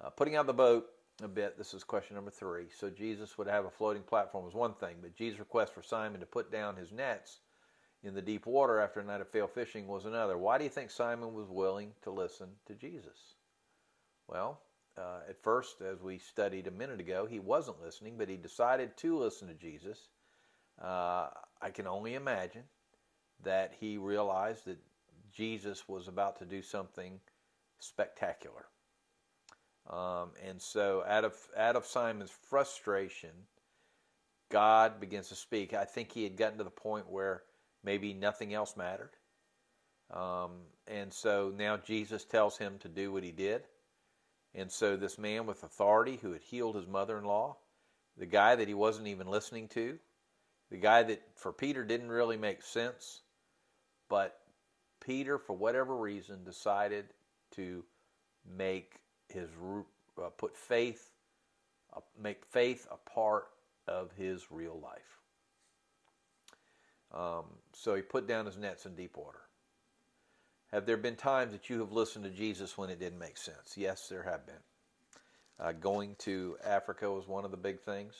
Uh, 0.00 0.10
putting 0.10 0.36
out 0.36 0.46
the 0.46 0.54
boat 0.54 0.86
a 1.22 1.28
bit, 1.28 1.56
this 1.56 1.72
is 1.72 1.82
question 1.82 2.16
number 2.16 2.30
three. 2.30 2.66
So 2.78 2.90
Jesus 2.90 3.38
would 3.38 3.46
have 3.46 3.64
a 3.64 3.70
floating 3.70 4.02
platform 4.02 4.44
was 4.44 4.54
one 4.54 4.74
thing, 4.74 4.96
but 5.00 5.14
Jesus' 5.14 5.38
request 5.38 5.72
for 5.72 5.82
Simon 5.82 6.20
to 6.20 6.26
put 6.26 6.52
down 6.52 6.76
his 6.76 6.92
nets 6.92 7.40
in 8.02 8.14
the 8.14 8.22
deep 8.22 8.46
water 8.46 8.80
after 8.80 9.00
a 9.00 9.04
night 9.04 9.20
of 9.20 9.28
failed 9.28 9.50
fishing 9.50 9.86
was 9.86 10.04
another. 10.04 10.36
Why 10.36 10.58
do 10.58 10.64
you 10.64 10.70
think 10.70 10.90
Simon 10.90 11.32
was 11.34 11.48
willing 11.48 11.92
to 12.02 12.10
listen 12.10 12.48
to 12.66 12.74
Jesus? 12.74 13.34
Well, 14.28 14.60
uh, 14.98 15.20
at 15.28 15.42
first, 15.42 15.80
as 15.80 16.02
we 16.02 16.18
studied 16.18 16.66
a 16.66 16.70
minute 16.70 17.00
ago, 17.00 17.26
he 17.26 17.38
wasn't 17.38 17.82
listening, 17.82 18.14
but 18.18 18.28
he 18.28 18.36
decided 18.36 18.96
to 18.98 19.18
listen 19.18 19.48
to 19.48 19.54
Jesus. 19.54 20.08
Uh, 20.82 21.28
I 21.60 21.70
can 21.72 21.86
only 21.86 22.14
imagine 22.14 22.64
that 23.42 23.74
he 23.78 23.96
realized 23.96 24.66
that 24.66 24.78
Jesus 25.32 25.88
was 25.88 26.08
about 26.08 26.38
to 26.38 26.44
do 26.44 26.62
something 26.62 27.20
spectacular. 27.78 28.66
Um, 29.88 30.30
and 30.44 30.60
so, 30.60 31.04
out 31.06 31.24
of 31.24 31.34
out 31.56 31.76
of 31.76 31.86
Simon's 31.86 32.32
frustration, 32.48 33.30
God 34.50 35.00
begins 35.00 35.28
to 35.28 35.36
speak. 35.36 35.74
I 35.74 35.84
think 35.84 36.10
he 36.10 36.24
had 36.24 36.36
gotten 36.36 36.58
to 36.58 36.64
the 36.64 36.70
point 36.70 37.08
where 37.08 37.42
maybe 37.84 38.12
nothing 38.12 38.52
else 38.52 38.76
mattered, 38.76 39.12
um, 40.12 40.52
and 40.88 41.12
so 41.12 41.52
now 41.56 41.76
Jesus 41.76 42.24
tells 42.24 42.58
him 42.58 42.78
to 42.80 42.88
do 42.88 43.12
what 43.12 43.22
he 43.22 43.30
did. 43.30 43.62
And 44.56 44.72
so, 44.72 44.96
this 44.96 45.18
man 45.18 45.46
with 45.46 45.62
authority 45.62 46.18
who 46.20 46.32
had 46.32 46.42
healed 46.42 46.74
his 46.74 46.88
mother 46.88 47.18
in 47.18 47.24
law, 47.24 47.56
the 48.16 48.26
guy 48.26 48.56
that 48.56 48.68
he 48.68 48.74
wasn't 48.74 49.06
even 49.06 49.28
listening 49.28 49.68
to, 49.68 49.98
the 50.70 50.78
guy 50.78 51.04
that 51.04 51.22
for 51.36 51.52
Peter 51.52 51.84
didn't 51.84 52.10
really 52.10 52.36
make 52.36 52.62
sense, 52.62 53.20
but 54.08 54.40
Peter, 55.04 55.38
for 55.38 55.52
whatever 55.52 55.96
reason, 55.96 56.42
decided 56.42 57.06
to 57.52 57.84
make 58.44 59.00
his 59.28 59.48
uh, 60.18 60.28
put 60.36 60.56
faith, 60.56 61.10
uh, 61.96 62.00
make 62.20 62.44
faith 62.44 62.86
a 62.90 63.10
part 63.10 63.48
of 63.86 64.10
his 64.16 64.50
real 64.50 64.78
life. 64.82 65.18
Um, 67.14 67.44
so 67.72 67.94
he 67.94 68.02
put 68.02 68.26
down 68.26 68.46
his 68.46 68.58
nets 68.58 68.86
in 68.86 68.94
deep 68.94 69.16
water. 69.16 69.40
Have 70.72 70.84
there 70.84 70.96
been 70.96 71.16
times 71.16 71.52
that 71.52 71.70
you 71.70 71.78
have 71.80 71.92
listened 71.92 72.24
to 72.24 72.30
Jesus 72.30 72.76
when 72.76 72.90
it 72.90 72.98
didn't 72.98 73.18
make 73.18 73.38
sense? 73.38 73.74
Yes, 73.76 74.08
there 74.08 74.24
have 74.24 74.44
been. 74.46 74.54
Uh, 75.58 75.72
going 75.72 76.16
to 76.18 76.56
Africa 76.64 77.10
was 77.10 77.26
one 77.26 77.44
of 77.44 77.50
the 77.50 77.56
big 77.56 77.80
things. 77.80 78.14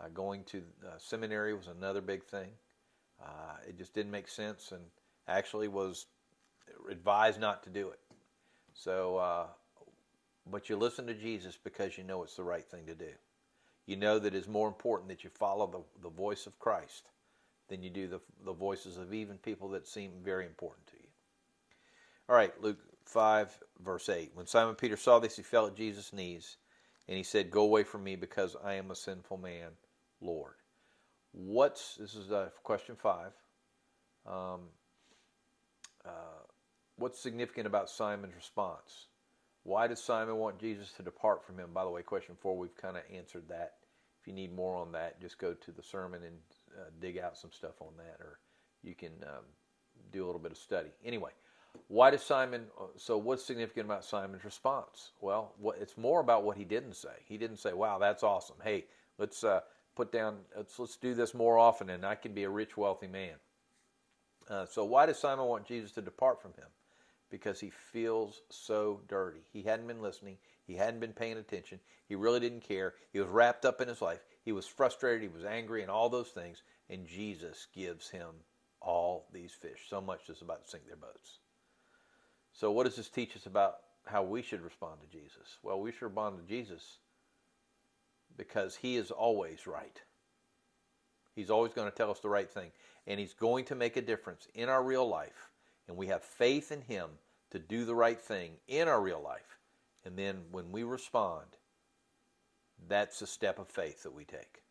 Uh, 0.00 0.08
going 0.08 0.42
to 0.44 0.62
seminary 0.98 1.54
was 1.54 1.68
another 1.68 2.00
big 2.00 2.24
thing. 2.24 2.48
Uh, 3.22 3.56
it 3.68 3.78
just 3.78 3.94
didn't 3.94 4.10
make 4.10 4.28
sense, 4.28 4.72
and 4.72 4.82
actually 5.28 5.68
was 5.68 6.06
advised 6.90 7.40
not 7.40 7.62
to 7.62 7.70
do 7.70 7.90
it. 7.90 8.00
So, 8.72 9.18
uh, 9.18 9.46
but 10.50 10.68
you 10.68 10.76
listen 10.76 11.06
to 11.06 11.14
Jesus 11.14 11.58
because 11.62 11.96
you 11.96 12.04
know 12.04 12.22
it's 12.22 12.36
the 12.36 12.44
right 12.44 12.64
thing 12.64 12.86
to 12.86 12.94
do. 12.94 13.10
You 13.86 13.96
know 13.96 14.18
that 14.18 14.34
it's 14.34 14.48
more 14.48 14.68
important 14.68 15.08
that 15.10 15.24
you 15.24 15.30
follow 15.30 15.66
the, 15.66 16.08
the 16.08 16.14
voice 16.14 16.46
of 16.46 16.58
Christ 16.58 17.10
than 17.68 17.82
you 17.82 17.90
do 17.90 18.08
the, 18.08 18.20
the 18.44 18.52
voices 18.52 18.96
of 18.96 19.12
even 19.12 19.38
people 19.38 19.68
that 19.70 19.86
seem 19.86 20.12
very 20.22 20.46
important 20.46 20.86
to 20.88 20.96
you. 20.96 21.08
All 22.28 22.36
right, 22.36 22.52
Luke 22.62 22.78
5, 23.04 23.58
verse 23.82 24.08
8. 24.08 24.32
When 24.34 24.46
Simon 24.46 24.74
Peter 24.74 24.96
saw 24.96 25.18
this, 25.18 25.36
he 25.36 25.42
fell 25.42 25.66
at 25.66 25.76
Jesus' 25.76 26.12
knees, 26.12 26.56
and 27.08 27.16
he 27.16 27.22
said, 27.22 27.50
Go 27.50 27.62
away 27.62 27.82
from 27.82 28.04
me 28.04 28.16
because 28.16 28.56
I 28.64 28.74
am 28.74 28.90
a 28.90 28.96
sinful 28.96 29.38
man, 29.38 29.70
Lord. 30.20 30.54
What's, 31.32 31.96
this 31.96 32.14
is 32.14 32.32
uh, 32.32 32.48
question 32.62 32.96
5. 32.96 33.32
Um, 34.26 34.60
uh, 36.04 36.44
what's 36.96 37.18
significant 37.18 37.66
about 37.66 37.90
Simon's 37.90 38.34
response? 38.34 39.08
Why 39.64 39.86
does 39.86 40.02
Simon 40.02 40.36
want 40.36 40.58
Jesus 40.58 40.92
to 40.92 41.02
depart 41.02 41.44
from 41.44 41.58
him? 41.58 41.70
By 41.72 41.84
the 41.84 41.90
way, 41.90 42.02
question 42.02 42.36
4, 42.38 42.56
we've 42.56 42.76
kind 42.76 42.96
of 42.96 43.02
answered 43.12 43.44
that. 43.48 43.74
If 44.20 44.28
you 44.28 44.34
need 44.34 44.54
more 44.54 44.76
on 44.76 44.92
that, 44.92 45.20
just 45.20 45.38
go 45.38 45.54
to 45.54 45.72
the 45.72 45.82
sermon 45.82 46.22
and 46.22 46.36
uh, 46.78 46.90
dig 47.00 47.18
out 47.18 47.36
some 47.36 47.50
stuff 47.50 47.80
on 47.80 47.92
that, 47.96 48.20
or 48.20 48.38
you 48.82 48.94
can 48.94 49.12
um, 49.22 49.44
do 50.12 50.24
a 50.24 50.26
little 50.26 50.40
bit 50.40 50.52
of 50.52 50.58
study. 50.58 50.90
Anyway, 51.04 51.30
why 51.88 52.10
does 52.10 52.22
Simon? 52.22 52.66
Uh, 52.78 52.84
so, 52.96 53.18
what's 53.18 53.44
significant 53.44 53.86
about 53.86 54.04
Simon's 54.04 54.44
response? 54.44 55.12
Well, 55.20 55.52
what, 55.58 55.76
it's 55.80 55.98
more 55.98 56.20
about 56.20 56.44
what 56.44 56.56
he 56.56 56.64
didn't 56.64 56.94
say. 56.94 57.16
He 57.26 57.36
didn't 57.36 57.58
say, 57.58 57.72
"Wow, 57.72 57.98
that's 57.98 58.22
awesome. 58.22 58.56
Hey, 58.62 58.86
let's 59.18 59.44
uh, 59.44 59.60
put 59.94 60.12
down. 60.12 60.36
Let's 60.56 60.78
let's 60.78 60.96
do 60.96 61.14
this 61.14 61.34
more 61.34 61.58
often, 61.58 61.90
and 61.90 62.04
I 62.06 62.14
can 62.14 62.32
be 62.32 62.44
a 62.44 62.50
rich, 62.50 62.76
wealthy 62.76 63.08
man." 63.08 63.34
Uh, 64.48 64.66
so, 64.66 64.84
why 64.84 65.06
does 65.06 65.18
Simon 65.18 65.46
want 65.46 65.66
Jesus 65.66 65.92
to 65.92 66.02
depart 66.02 66.40
from 66.40 66.52
him? 66.52 66.68
Because 67.30 67.58
he 67.58 67.70
feels 67.92 68.42
so 68.50 69.00
dirty. 69.08 69.40
He 69.52 69.62
hadn't 69.62 69.86
been 69.86 70.02
listening. 70.02 70.36
He 70.66 70.74
hadn't 70.74 71.00
been 71.00 71.12
paying 71.12 71.36
attention. 71.36 71.80
He 72.08 72.14
really 72.14 72.40
didn't 72.40 72.66
care. 72.66 72.94
He 73.12 73.20
was 73.20 73.28
wrapped 73.28 73.64
up 73.64 73.80
in 73.80 73.88
his 73.88 74.00
life. 74.00 74.20
He 74.44 74.52
was 74.52 74.66
frustrated. 74.66 75.22
He 75.22 75.28
was 75.28 75.44
angry, 75.44 75.82
and 75.82 75.90
all 75.90 76.08
those 76.08 76.28
things. 76.28 76.62
And 76.88 77.06
Jesus 77.06 77.66
gives 77.74 78.08
him 78.08 78.28
all 78.80 79.26
these 79.32 79.52
fish, 79.52 79.86
so 79.88 80.00
much 80.00 80.20
that's 80.28 80.42
about 80.42 80.64
to 80.64 80.70
sink 80.70 80.86
their 80.86 80.96
boats. 80.96 81.38
So, 82.52 82.70
what 82.70 82.84
does 82.84 82.96
this 82.96 83.08
teach 83.08 83.36
us 83.36 83.46
about 83.46 83.76
how 84.06 84.22
we 84.22 84.42
should 84.42 84.60
respond 84.60 85.00
to 85.00 85.18
Jesus? 85.18 85.58
Well, 85.62 85.80
we 85.80 85.92
should 85.92 86.02
respond 86.02 86.38
to 86.38 86.44
Jesus 86.46 86.98
because 88.36 88.76
he 88.76 88.96
is 88.96 89.10
always 89.10 89.66
right. 89.66 90.00
He's 91.34 91.50
always 91.50 91.72
going 91.72 91.90
to 91.90 91.96
tell 91.96 92.10
us 92.10 92.20
the 92.20 92.28
right 92.28 92.50
thing. 92.50 92.70
And 93.06 93.18
he's 93.18 93.34
going 93.34 93.66
to 93.66 93.74
make 93.74 93.96
a 93.96 94.02
difference 94.02 94.46
in 94.54 94.68
our 94.68 94.82
real 94.82 95.06
life. 95.06 95.50
And 95.88 95.96
we 95.96 96.06
have 96.08 96.22
faith 96.22 96.72
in 96.72 96.80
him 96.82 97.10
to 97.50 97.58
do 97.58 97.84
the 97.84 97.94
right 97.94 98.20
thing 98.20 98.52
in 98.68 98.88
our 98.88 99.00
real 99.00 99.22
life. 99.22 99.58
And 100.04 100.16
then 100.16 100.42
when 100.50 100.72
we 100.72 100.82
respond, 100.82 101.46
that's 102.88 103.22
a 103.22 103.26
step 103.26 103.58
of 103.58 103.68
faith 103.68 104.02
that 104.02 104.14
we 104.14 104.24
take. 104.24 104.62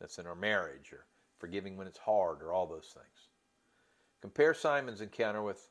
That's 0.00 0.18
in 0.18 0.26
our 0.26 0.34
marriage 0.34 0.92
or 0.92 1.06
forgiving 1.38 1.76
when 1.76 1.86
it's 1.86 1.98
hard 1.98 2.42
or 2.42 2.52
all 2.52 2.66
those 2.66 2.92
things. 2.92 3.28
Compare 4.20 4.54
Simon's 4.54 5.00
encounter 5.00 5.42
with 5.42 5.70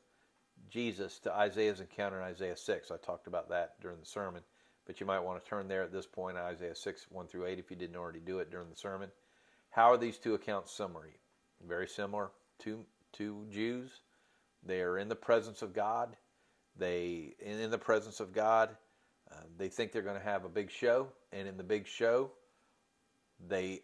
Jesus 0.70 1.18
to 1.20 1.32
Isaiah's 1.32 1.80
encounter 1.80 2.18
in 2.18 2.24
Isaiah 2.24 2.56
6. 2.56 2.90
I 2.90 2.96
talked 2.96 3.26
about 3.26 3.48
that 3.50 3.80
during 3.80 4.00
the 4.00 4.06
sermon, 4.06 4.42
but 4.86 5.00
you 5.00 5.06
might 5.06 5.20
want 5.20 5.42
to 5.42 5.48
turn 5.48 5.68
there 5.68 5.82
at 5.82 5.92
this 5.92 6.06
point, 6.06 6.36
Isaiah 6.36 6.74
6, 6.74 7.06
1 7.10 7.26
through 7.26 7.46
8, 7.46 7.58
if 7.58 7.70
you 7.70 7.76
didn't 7.76 7.96
already 7.96 8.20
do 8.20 8.38
it 8.38 8.50
during 8.50 8.70
the 8.70 8.76
sermon. 8.76 9.10
How 9.70 9.92
are 9.92 9.98
these 9.98 10.18
two 10.18 10.34
accounts 10.34 10.72
similar? 10.72 11.08
Very 11.66 11.88
similar. 11.88 12.30
Two, 12.58 12.84
two 13.12 13.46
Jews. 13.50 14.00
They 14.66 14.80
are 14.80 14.98
in 14.98 15.08
the 15.08 15.16
presence 15.16 15.62
of 15.62 15.72
God. 15.72 16.16
They, 16.76 17.34
in 17.40 17.70
the 17.70 17.78
presence 17.78 18.20
of 18.20 18.32
God, 18.32 18.70
uh, 19.30 19.36
they 19.56 19.68
think 19.68 19.92
they're 19.92 20.02
going 20.02 20.18
to 20.18 20.24
have 20.24 20.44
a 20.44 20.48
big 20.48 20.70
show, 20.70 21.08
and 21.32 21.48
in 21.48 21.56
the 21.56 21.64
big 21.64 21.86
show, 21.86 22.30
they 23.48 23.82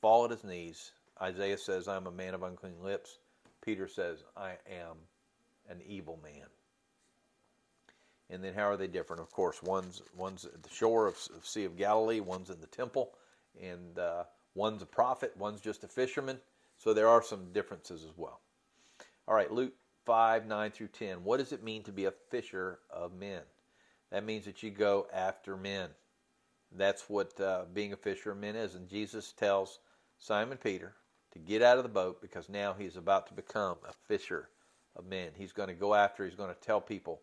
fall 0.00 0.24
at 0.24 0.30
his 0.30 0.44
knees. 0.44 0.92
Isaiah 1.20 1.58
says, 1.58 1.88
I'm 1.88 2.06
a 2.06 2.12
man 2.12 2.34
of 2.34 2.42
unclean 2.42 2.82
lips. 2.82 3.18
Peter 3.60 3.88
says, 3.88 4.24
I 4.36 4.50
am 4.70 4.96
an 5.68 5.80
evil 5.86 6.18
man. 6.22 6.46
And 8.30 8.44
then 8.44 8.54
how 8.54 8.68
are 8.68 8.76
they 8.76 8.86
different? 8.86 9.22
Of 9.22 9.30
course, 9.30 9.62
one's 9.62 10.02
one's 10.16 10.44
at 10.44 10.62
the 10.62 10.68
shore 10.68 11.06
of, 11.06 11.14
of 11.34 11.46
Sea 11.46 11.64
of 11.64 11.76
Galilee, 11.76 12.20
one's 12.20 12.50
in 12.50 12.60
the 12.60 12.66
temple, 12.66 13.14
and 13.60 13.98
uh, 13.98 14.24
one's 14.54 14.82
a 14.82 14.86
prophet, 14.86 15.32
one's 15.38 15.62
just 15.62 15.82
a 15.82 15.88
fisherman. 15.88 16.38
So 16.76 16.92
there 16.92 17.08
are 17.08 17.22
some 17.22 17.52
differences 17.52 18.04
as 18.04 18.12
well. 18.16 18.40
All 19.26 19.34
right, 19.34 19.50
Luke 19.50 19.72
5, 20.08 20.46
9 20.46 20.70
through 20.70 20.88
10. 20.88 21.22
What 21.22 21.36
does 21.36 21.52
it 21.52 21.62
mean 21.62 21.82
to 21.82 21.92
be 21.92 22.06
a 22.06 22.14
fisher 22.30 22.78
of 22.88 23.12
men? 23.12 23.42
That 24.10 24.24
means 24.24 24.46
that 24.46 24.62
you 24.62 24.70
go 24.70 25.06
after 25.12 25.54
men. 25.54 25.90
That's 26.74 27.10
what 27.10 27.38
uh, 27.38 27.64
being 27.74 27.92
a 27.92 27.96
fisher 27.96 28.30
of 28.30 28.38
men 28.38 28.56
is. 28.56 28.74
And 28.74 28.88
Jesus 28.88 29.32
tells 29.32 29.80
Simon 30.16 30.56
Peter 30.56 30.94
to 31.34 31.38
get 31.38 31.60
out 31.60 31.76
of 31.76 31.82
the 31.82 31.90
boat 31.90 32.22
because 32.22 32.48
now 32.48 32.72
he's 32.72 32.96
about 32.96 33.26
to 33.26 33.34
become 33.34 33.76
a 33.86 33.92
fisher 34.06 34.48
of 34.96 35.04
men. 35.04 35.28
He's 35.36 35.52
going 35.52 35.68
to 35.68 35.74
go 35.74 35.92
after, 35.92 36.24
he's 36.24 36.34
going 36.34 36.54
to 36.54 36.60
tell 36.62 36.80
people 36.80 37.20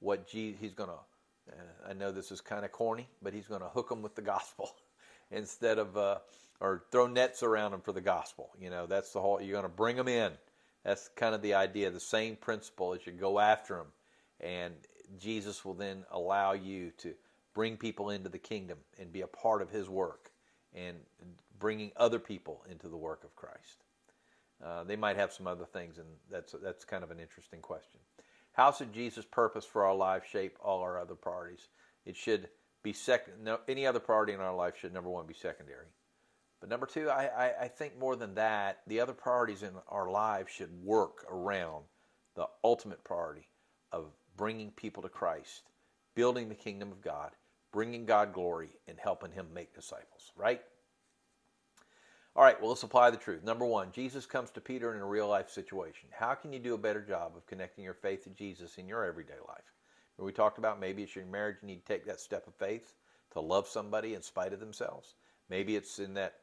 what 0.00 0.28
Jesus, 0.28 0.60
he's 0.60 0.74
going 0.74 0.90
to, 0.90 1.54
uh, 1.56 1.88
I 1.88 1.94
know 1.94 2.12
this 2.12 2.30
is 2.30 2.42
kind 2.42 2.66
of 2.66 2.70
corny, 2.70 3.08
but 3.22 3.32
he's 3.32 3.46
going 3.46 3.62
to 3.62 3.68
hook 3.68 3.88
them 3.88 4.02
with 4.02 4.14
the 4.14 4.20
gospel 4.20 4.76
instead 5.30 5.78
of, 5.78 5.96
uh, 5.96 6.18
or 6.60 6.84
throw 6.92 7.06
nets 7.06 7.42
around 7.42 7.70
them 7.70 7.80
for 7.80 7.92
the 7.92 8.02
gospel. 8.02 8.50
You 8.60 8.68
know, 8.68 8.84
that's 8.84 9.14
the 9.14 9.22
whole, 9.22 9.40
you're 9.40 9.52
going 9.52 9.62
to 9.62 9.74
bring 9.74 9.96
them 9.96 10.08
in. 10.08 10.32
That's 10.86 11.08
kind 11.16 11.34
of 11.34 11.42
the 11.42 11.54
idea, 11.54 11.90
the 11.90 11.98
same 11.98 12.36
principle 12.36 12.92
is 12.92 13.04
you 13.04 13.12
go 13.12 13.40
after 13.40 13.74
them. 13.74 13.88
And 14.38 14.74
Jesus 15.18 15.64
will 15.64 15.74
then 15.74 16.04
allow 16.12 16.52
you 16.52 16.92
to 16.98 17.12
bring 17.54 17.76
people 17.76 18.10
into 18.10 18.28
the 18.28 18.38
kingdom 18.38 18.78
and 18.96 19.12
be 19.12 19.22
a 19.22 19.26
part 19.26 19.62
of 19.62 19.70
his 19.70 19.88
work 19.88 20.30
and 20.72 20.98
bringing 21.58 21.90
other 21.96 22.20
people 22.20 22.64
into 22.70 22.88
the 22.88 22.96
work 22.96 23.24
of 23.24 23.34
Christ. 23.34 23.82
Uh, 24.64 24.84
they 24.84 24.94
might 24.94 25.16
have 25.16 25.32
some 25.32 25.48
other 25.48 25.64
things, 25.64 25.98
and 25.98 26.06
that's 26.30 26.54
that's 26.62 26.84
kind 26.84 27.02
of 27.02 27.10
an 27.10 27.18
interesting 27.18 27.60
question. 27.60 28.00
How 28.52 28.70
should 28.70 28.92
Jesus' 28.92 29.24
purpose 29.24 29.64
for 29.64 29.84
our 29.84 29.94
life 29.94 30.24
shape 30.30 30.56
all 30.62 30.80
our 30.82 31.00
other 31.00 31.14
priorities? 31.14 31.68
It 32.04 32.16
should 32.16 32.48
be 32.82 32.92
second. 32.92 33.42
No, 33.42 33.58
any 33.68 33.86
other 33.86 34.00
priority 34.00 34.34
in 34.34 34.40
our 34.40 34.54
life 34.54 34.74
should 34.80 34.94
number 34.94 35.10
one 35.10 35.26
be 35.26 35.34
secondary. 35.34 35.88
But 36.60 36.70
number 36.70 36.86
two, 36.86 37.10
I, 37.10 37.24
I, 37.26 37.52
I 37.62 37.68
think 37.68 37.98
more 37.98 38.16
than 38.16 38.34
that, 38.34 38.80
the 38.86 39.00
other 39.00 39.12
priorities 39.12 39.62
in 39.62 39.72
our 39.88 40.10
lives 40.10 40.50
should 40.50 40.72
work 40.82 41.24
around 41.30 41.84
the 42.34 42.46
ultimate 42.64 43.04
priority 43.04 43.48
of 43.92 44.06
bringing 44.36 44.70
people 44.70 45.02
to 45.02 45.08
Christ, 45.08 45.70
building 46.14 46.48
the 46.48 46.54
kingdom 46.54 46.92
of 46.92 47.02
God, 47.02 47.30
bringing 47.72 48.06
God 48.06 48.32
glory, 48.32 48.70
and 48.88 48.98
helping 48.98 49.32
Him 49.32 49.46
make 49.54 49.74
disciples. 49.74 50.32
Right? 50.36 50.62
All 52.34 52.44
right, 52.44 52.60
well, 52.60 52.68
let's 52.68 52.82
apply 52.82 53.10
the 53.10 53.16
truth. 53.16 53.42
Number 53.42 53.64
one, 53.64 53.92
Jesus 53.92 54.26
comes 54.26 54.50
to 54.50 54.60
Peter 54.60 54.94
in 54.94 55.00
a 55.00 55.06
real 55.06 55.26
life 55.26 55.48
situation. 55.48 56.10
How 56.12 56.34
can 56.34 56.52
you 56.52 56.58
do 56.58 56.74
a 56.74 56.78
better 56.78 57.00
job 57.00 57.32
of 57.34 57.46
connecting 57.46 57.82
your 57.82 57.94
faith 57.94 58.24
to 58.24 58.30
Jesus 58.30 58.76
in 58.76 58.86
your 58.86 59.04
everyday 59.06 59.38
life? 59.48 59.72
We 60.18 60.32
talked 60.32 60.58
about 60.58 60.80
maybe 60.80 61.02
it's 61.02 61.16
your 61.16 61.24
marriage, 61.26 61.56
you 61.62 61.68
need 61.68 61.86
to 61.86 61.92
take 61.92 62.06
that 62.06 62.20
step 62.20 62.46
of 62.46 62.54
faith 62.54 62.92
to 63.32 63.40
love 63.40 63.66
somebody 63.66 64.14
in 64.14 64.22
spite 64.22 64.52
of 64.52 64.60
themselves. 64.60 65.14
Maybe 65.48 65.76
it's 65.76 65.98
in 65.98 66.14
that 66.14 66.34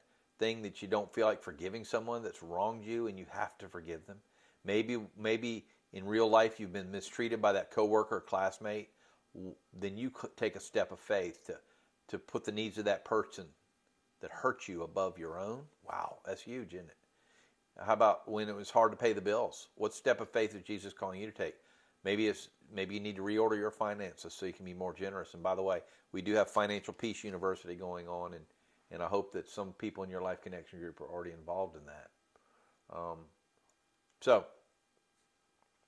thing 0.43 0.62
that 0.62 0.82
you 0.82 0.89
don't 0.89 1.13
feel 1.13 1.25
like 1.25 1.41
forgiving 1.41 1.86
someone 1.86 2.21
that's 2.21 2.43
wronged 2.43 2.84
you 2.84 3.08
and 3.08 3.17
you 3.17 3.25
have 3.29 3.58
to 3.58 3.69
forgive 3.69 4.06
them. 4.06 4.17
Maybe 4.65 4.97
maybe 5.17 5.65
in 5.93 6.06
real 6.06 6.29
life 6.29 6.60
you've 6.60 6.73
been 6.73 6.91
mistreated 6.91 7.41
by 7.41 7.53
that 7.53 7.71
coworker 7.71 8.17
or 8.17 8.21
classmate. 8.21 8.89
Then 9.79 9.97
you 9.97 10.12
take 10.36 10.58
a 10.58 10.60
step 10.60 10.91
of 10.91 10.99
faith 10.99 11.45
to 11.45 11.56
to 12.10 12.19
put 12.19 12.43
the 12.43 12.51
needs 12.51 12.77
of 12.77 12.84
that 12.86 13.06
person 13.06 13.45
that 14.19 14.32
hurt 14.32 14.67
you 14.67 14.84
above 14.84 15.17
your 15.17 15.39
own. 15.39 15.62
Wow, 15.88 16.17
that's 16.25 16.41
huge, 16.41 16.73
isn't 16.73 16.89
it? 16.89 16.97
How 17.79 17.93
about 17.93 18.29
when 18.29 18.49
it 18.49 18.56
was 18.56 18.69
hard 18.69 18.91
to 18.91 18.97
pay 18.97 19.13
the 19.13 19.21
bills? 19.21 19.69
What 19.75 19.93
step 19.93 20.19
of 20.19 20.29
faith 20.29 20.53
is 20.53 20.62
Jesus 20.62 20.91
calling 20.91 21.21
you 21.21 21.25
to 21.25 21.32
take? 21.32 21.56
Maybe 22.03 22.27
it's 22.27 22.49
maybe 22.69 22.95
you 22.95 22.99
need 22.99 23.15
to 23.15 23.21
reorder 23.21 23.58
your 23.58 23.71
finances 23.71 24.34
so 24.34 24.45
you 24.45 24.51
can 24.51 24.65
be 24.65 24.73
more 24.73 24.93
generous. 24.93 25.36
And 25.36 25.41
by 25.41 25.56
the 25.56 25.63
way, 25.63 25.79
we 26.12 26.21
do 26.21 26.34
have 26.34 26.49
Financial 26.49 26.93
Peace 26.93 27.23
University 27.23 27.75
going 27.75 28.10
on, 28.10 28.34
and 28.34 28.43
and 28.93 29.01
I 29.01 29.08
hope 29.08 29.34
that 29.34 29.49
some 29.49 29.73
people 29.73 30.03
in 30.03 30.10
your 30.10 30.21
Life 30.21 30.41
Connection 30.41 30.79
group 30.79 31.01
are 31.01 31.08
already 31.08 31.32
involved 31.32 31.75
in 31.75 31.82
that. 31.88 32.10
Um, 32.95 33.17
so, 34.21 34.45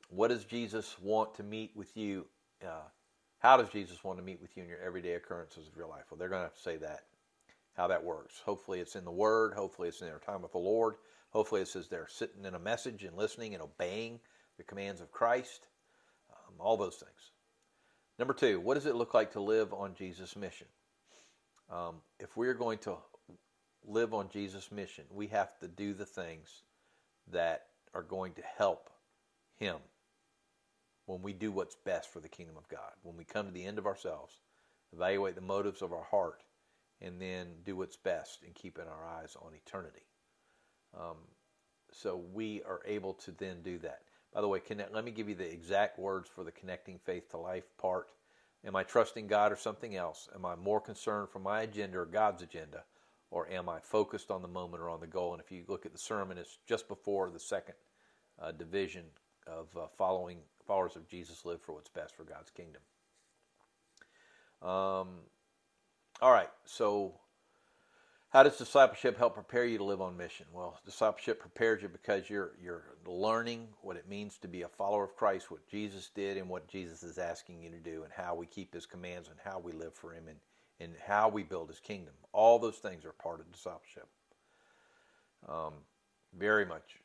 what 0.09 0.29
does 0.29 0.43
Jesus 0.43 0.97
want 0.99 1.35
to 1.35 1.43
meet 1.43 1.71
with 1.75 1.95
you? 1.95 2.25
Uh, 2.63 2.89
how 3.39 3.57
does 3.57 3.69
Jesus 3.69 4.03
want 4.03 4.17
to 4.17 4.23
meet 4.23 4.41
with 4.41 4.57
you 4.57 4.63
in 4.63 4.69
your 4.69 4.81
everyday 4.81 5.13
occurrences 5.13 5.67
of 5.67 5.77
your 5.77 5.87
life? 5.87 6.05
Well, 6.09 6.17
they're 6.17 6.29
going 6.29 6.41
to 6.41 6.47
have 6.47 6.55
to 6.55 6.61
say 6.61 6.77
that 6.77 7.03
how 7.77 7.87
that 7.87 8.03
works. 8.03 8.41
Hopefully, 8.43 8.79
it's 8.79 8.95
in 8.95 9.05
the 9.05 9.11
Word. 9.11 9.53
Hopefully, 9.53 9.87
it's 9.87 10.01
in 10.01 10.07
their 10.07 10.19
time 10.19 10.41
with 10.41 10.53
the 10.53 10.57
Lord. 10.57 10.95
Hopefully, 11.29 11.61
it's 11.61 11.75
as 11.75 11.87
they're 11.87 12.07
sitting 12.09 12.45
in 12.45 12.55
a 12.55 12.59
message 12.59 13.03
and 13.03 13.15
listening 13.15 13.53
and 13.53 13.61
obeying 13.61 14.19
the 14.57 14.63
commands 14.63 15.01
of 15.01 15.11
Christ. 15.11 15.67
Um, 16.31 16.55
all 16.59 16.77
those 16.77 16.95
things. 16.95 17.31
Number 18.17 18.33
two, 18.33 18.59
what 18.61 18.75
does 18.75 18.85
it 18.85 18.95
look 18.95 19.13
like 19.13 19.33
to 19.33 19.41
live 19.41 19.73
on 19.73 19.93
Jesus' 19.93 20.35
mission? 20.35 20.67
Um, 21.71 21.95
if 22.19 22.37
we're 22.37 22.53
going 22.53 22.77
to 22.79 22.95
live 23.85 24.13
on 24.13 24.29
Jesus' 24.29 24.71
mission, 24.71 25.05
we 25.11 25.27
have 25.27 25.57
to 25.59 25.67
do 25.67 25.93
the 25.93 26.05
things 26.05 26.63
that 27.31 27.67
are 27.93 28.03
going 28.03 28.33
to 28.33 28.41
help 28.57 28.89
Him 29.57 29.77
when 31.05 31.21
we 31.21 31.33
do 31.33 31.51
what's 31.51 31.75
best 31.75 32.11
for 32.11 32.19
the 32.19 32.29
kingdom 32.29 32.57
of 32.57 32.67
God. 32.67 32.91
When 33.03 33.17
we 33.17 33.23
come 33.23 33.45
to 33.45 33.51
the 33.51 33.65
end 33.65 33.77
of 33.77 33.85
ourselves, 33.85 34.39
evaluate 34.93 35.35
the 35.35 35.41
motives 35.41 35.81
of 35.81 35.93
our 35.93 36.03
heart, 36.03 36.43
and 37.01 37.21
then 37.21 37.47
do 37.63 37.75
what's 37.75 37.97
best 37.97 38.43
in 38.43 38.53
keeping 38.53 38.85
our 38.85 39.05
eyes 39.05 39.35
on 39.41 39.53
eternity. 39.53 40.05
Um, 40.97 41.17
so 41.91 42.21
we 42.33 42.61
are 42.63 42.81
able 42.85 43.13
to 43.13 43.31
then 43.31 43.61
do 43.61 43.77
that. 43.79 44.01
By 44.33 44.41
the 44.41 44.47
way, 44.47 44.59
connect, 44.59 44.93
let 44.93 45.05
me 45.05 45.11
give 45.11 45.29
you 45.29 45.35
the 45.35 45.49
exact 45.49 45.99
words 45.99 46.27
for 46.27 46.43
the 46.43 46.51
connecting 46.51 46.99
faith 46.99 47.29
to 47.31 47.37
life 47.37 47.65
part. 47.77 48.07
Am 48.65 48.75
I 48.75 48.83
trusting 48.83 49.27
God 49.27 49.51
or 49.51 49.55
something 49.55 49.95
else? 49.95 50.27
Am 50.33 50.45
I 50.45 50.55
more 50.55 50.81
concerned 50.81 51.29
for 51.29 51.39
my 51.39 51.61
agenda 51.61 51.99
or 51.99 52.05
God's 52.05 52.41
agenda? 52.41 52.83
Or 53.29 53.49
am 53.49 53.69
I 53.69 53.79
focused 53.79 54.31
on 54.31 54.41
the 54.41 54.47
moment 54.47 54.81
or 54.81 54.89
on 54.89 54.99
the 54.99 55.07
goal? 55.07 55.33
And 55.33 55.41
if 55.41 55.51
you 55.51 55.63
look 55.67 55.85
at 55.85 55.91
the 55.91 55.99
sermon, 55.99 56.37
it's 56.37 56.57
just 56.67 56.87
before 56.87 57.29
the 57.29 57.39
second 57.39 57.75
uh, 58.41 58.51
division 58.51 59.03
of 59.45 59.67
uh, 59.77 59.87
following 59.97 60.39
followers 60.65 60.95
of 60.95 61.07
Jesus 61.07 61.45
live 61.45 61.61
for 61.61 61.73
what's 61.73 61.89
best 61.89 62.15
for 62.15 62.23
God's 62.23 62.49
kingdom. 62.49 62.81
Um, 64.61 65.09
all 66.21 66.31
right, 66.31 66.49
so 66.65 67.13
how 68.35 68.43
does 68.43 68.57
discipleship 68.57 69.17
help 69.17 69.33
prepare 69.33 69.63
you 69.63 69.77
to 69.77 69.85
live 69.85 70.01
on 70.01 70.17
mission? 70.17 70.45
Well, 70.51 70.77
discipleship 70.83 71.39
prepares 71.39 71.81
you 71.81 71.87
because 71.87 72.29
you're 72.29 72.51
you're 72.61 72.83
learning 73.05 73.69
what 73.81 73.95
it 73.95 74.09
means 74.09 74.37
to 74.39 74.49
be 74.49 74.63
a 74.63 74.67
follower 74.67 75.05
of 75.05 75.15
Christ, 75.15 75.49
what 75.49 75.65
Jesus 75.69 76.09
did, 76.13 76.35
and 76.35 76.49
what 76.49 76.67
Jesus 76.67 77.01
is 77.01 77.17
asking 77.17 77.63
you 77.63 77.69
to 77.69 77.77
do, 77.77 78.03
and 78.03 78.11
how 78.11 78.35
we 78.35 78.45
keep 78.45 78.73
His 78.73 78.85
commands, 78.85 79.29
and 79.29 79.37
how 79.41 79.59
we 79.59 79.71
live 79.71 79.93
for 79.93 80.11
Him, 80.11 80.27
and 80.27 80.37
and 80.81 80.97
how 81.07 81.29
we 81.29 81.43
build 81.43 81.69
His 81.69 81.79
kingdom. 81.79 82.13
All 82.33 82.59
those 82.59 82.75
things 82.75 83.05
are 83.05 83.13
part 83.13 83.39
of 83.39 83.49
discipleship. 83.53 84.09
Um, 85.47 85.75
very 86.37 86.65
much 86.65 86.97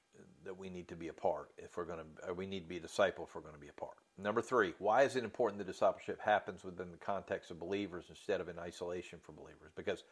that 0.45 0.59
we 0.59 0.69
need 0.69 0.89
to 0.89 0.97
be 0.97 1.07
a 1.07 1.13
part 1.13 1.51
if 1.59 1.77
we're 1.77 1.85
going 1.85 2.01
to. 2.27 2.35
We 2.35 2.47
need 2.47 2.65
to 2.65 2.69
be 2.69 2.79
a 2.79 2.81
disciple 2.81 3.27
if 3.29 3.37
we're 3.37 3.43
going 3.43 3.55
to 3.55 3.61
be 3.61 3.69
a 3.69 3.81
part. 3.81 3.99
Number 4.19 4.43
three, 4.43 4.75
why 4.81 5.05
is 5.05 5.15
it 5.15 5.23
important 5.23 5.59
that 5.59 5.71
discipleship 5.71 6.21
happens 6.21 6.65
within 6.65 6.91
the 6.91 6.99
context 6.99 7.53
of 7.53 7.61
believers 7.61 8.07
instead 8.09 8.41
of 8.41 8.49
in 8.49 8.59
isolation 8.59 9.21
from 9.23 9.37
believers? 9.37 9.71
Because 9.77 10.03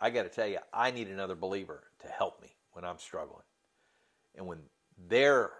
I 0.00 0.10
got 0.10 0.22
to 0.22 0.28
tell 0.28 0.46
you, 0.46 0.58
I 0.72 0.90
need 0.90 1.08
another 1.08 1.34
believer 1.34 1.84
to 2.00 2.08
help 2.08 2.40
me 2.40 2.48
when 2.72 2.84
I'm 2.84 2.98
struggling. 2.98 3.44
And 4.36 4.46
when 4.46 4.60
they're 5.08 5.50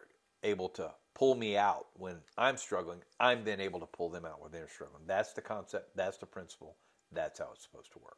able 0.43 0.69
to 0.71 0.93
pull 1.15 1.35
me 1.35 1.57
out 1.57 1.87
when 1.95 2.17
I'm 2.37 2.57
struggling, 2.57 3.01
I'm 3.19 3.45
then 3.45 3.61
able 3.61 3.81
to 3.81 3.87
pull 3.87 4.09
them 4.09 4.25
out 4.25 4.41
when 4.41 4.53
they're 4.53 4.69
struggling. 4.69 5.03
That's 5.07 5.33
the 5.33 5.41
concept, 5.41 5.97
that's 5.97 6.19
the 6.19 6.27
principle, 6.27 6.77
that's 7.13 7.41
how 7.41 7.51
it's 7.53 7.65
supposed 7.65 7.93
to 7.93 7.99
work. 7.99 8.17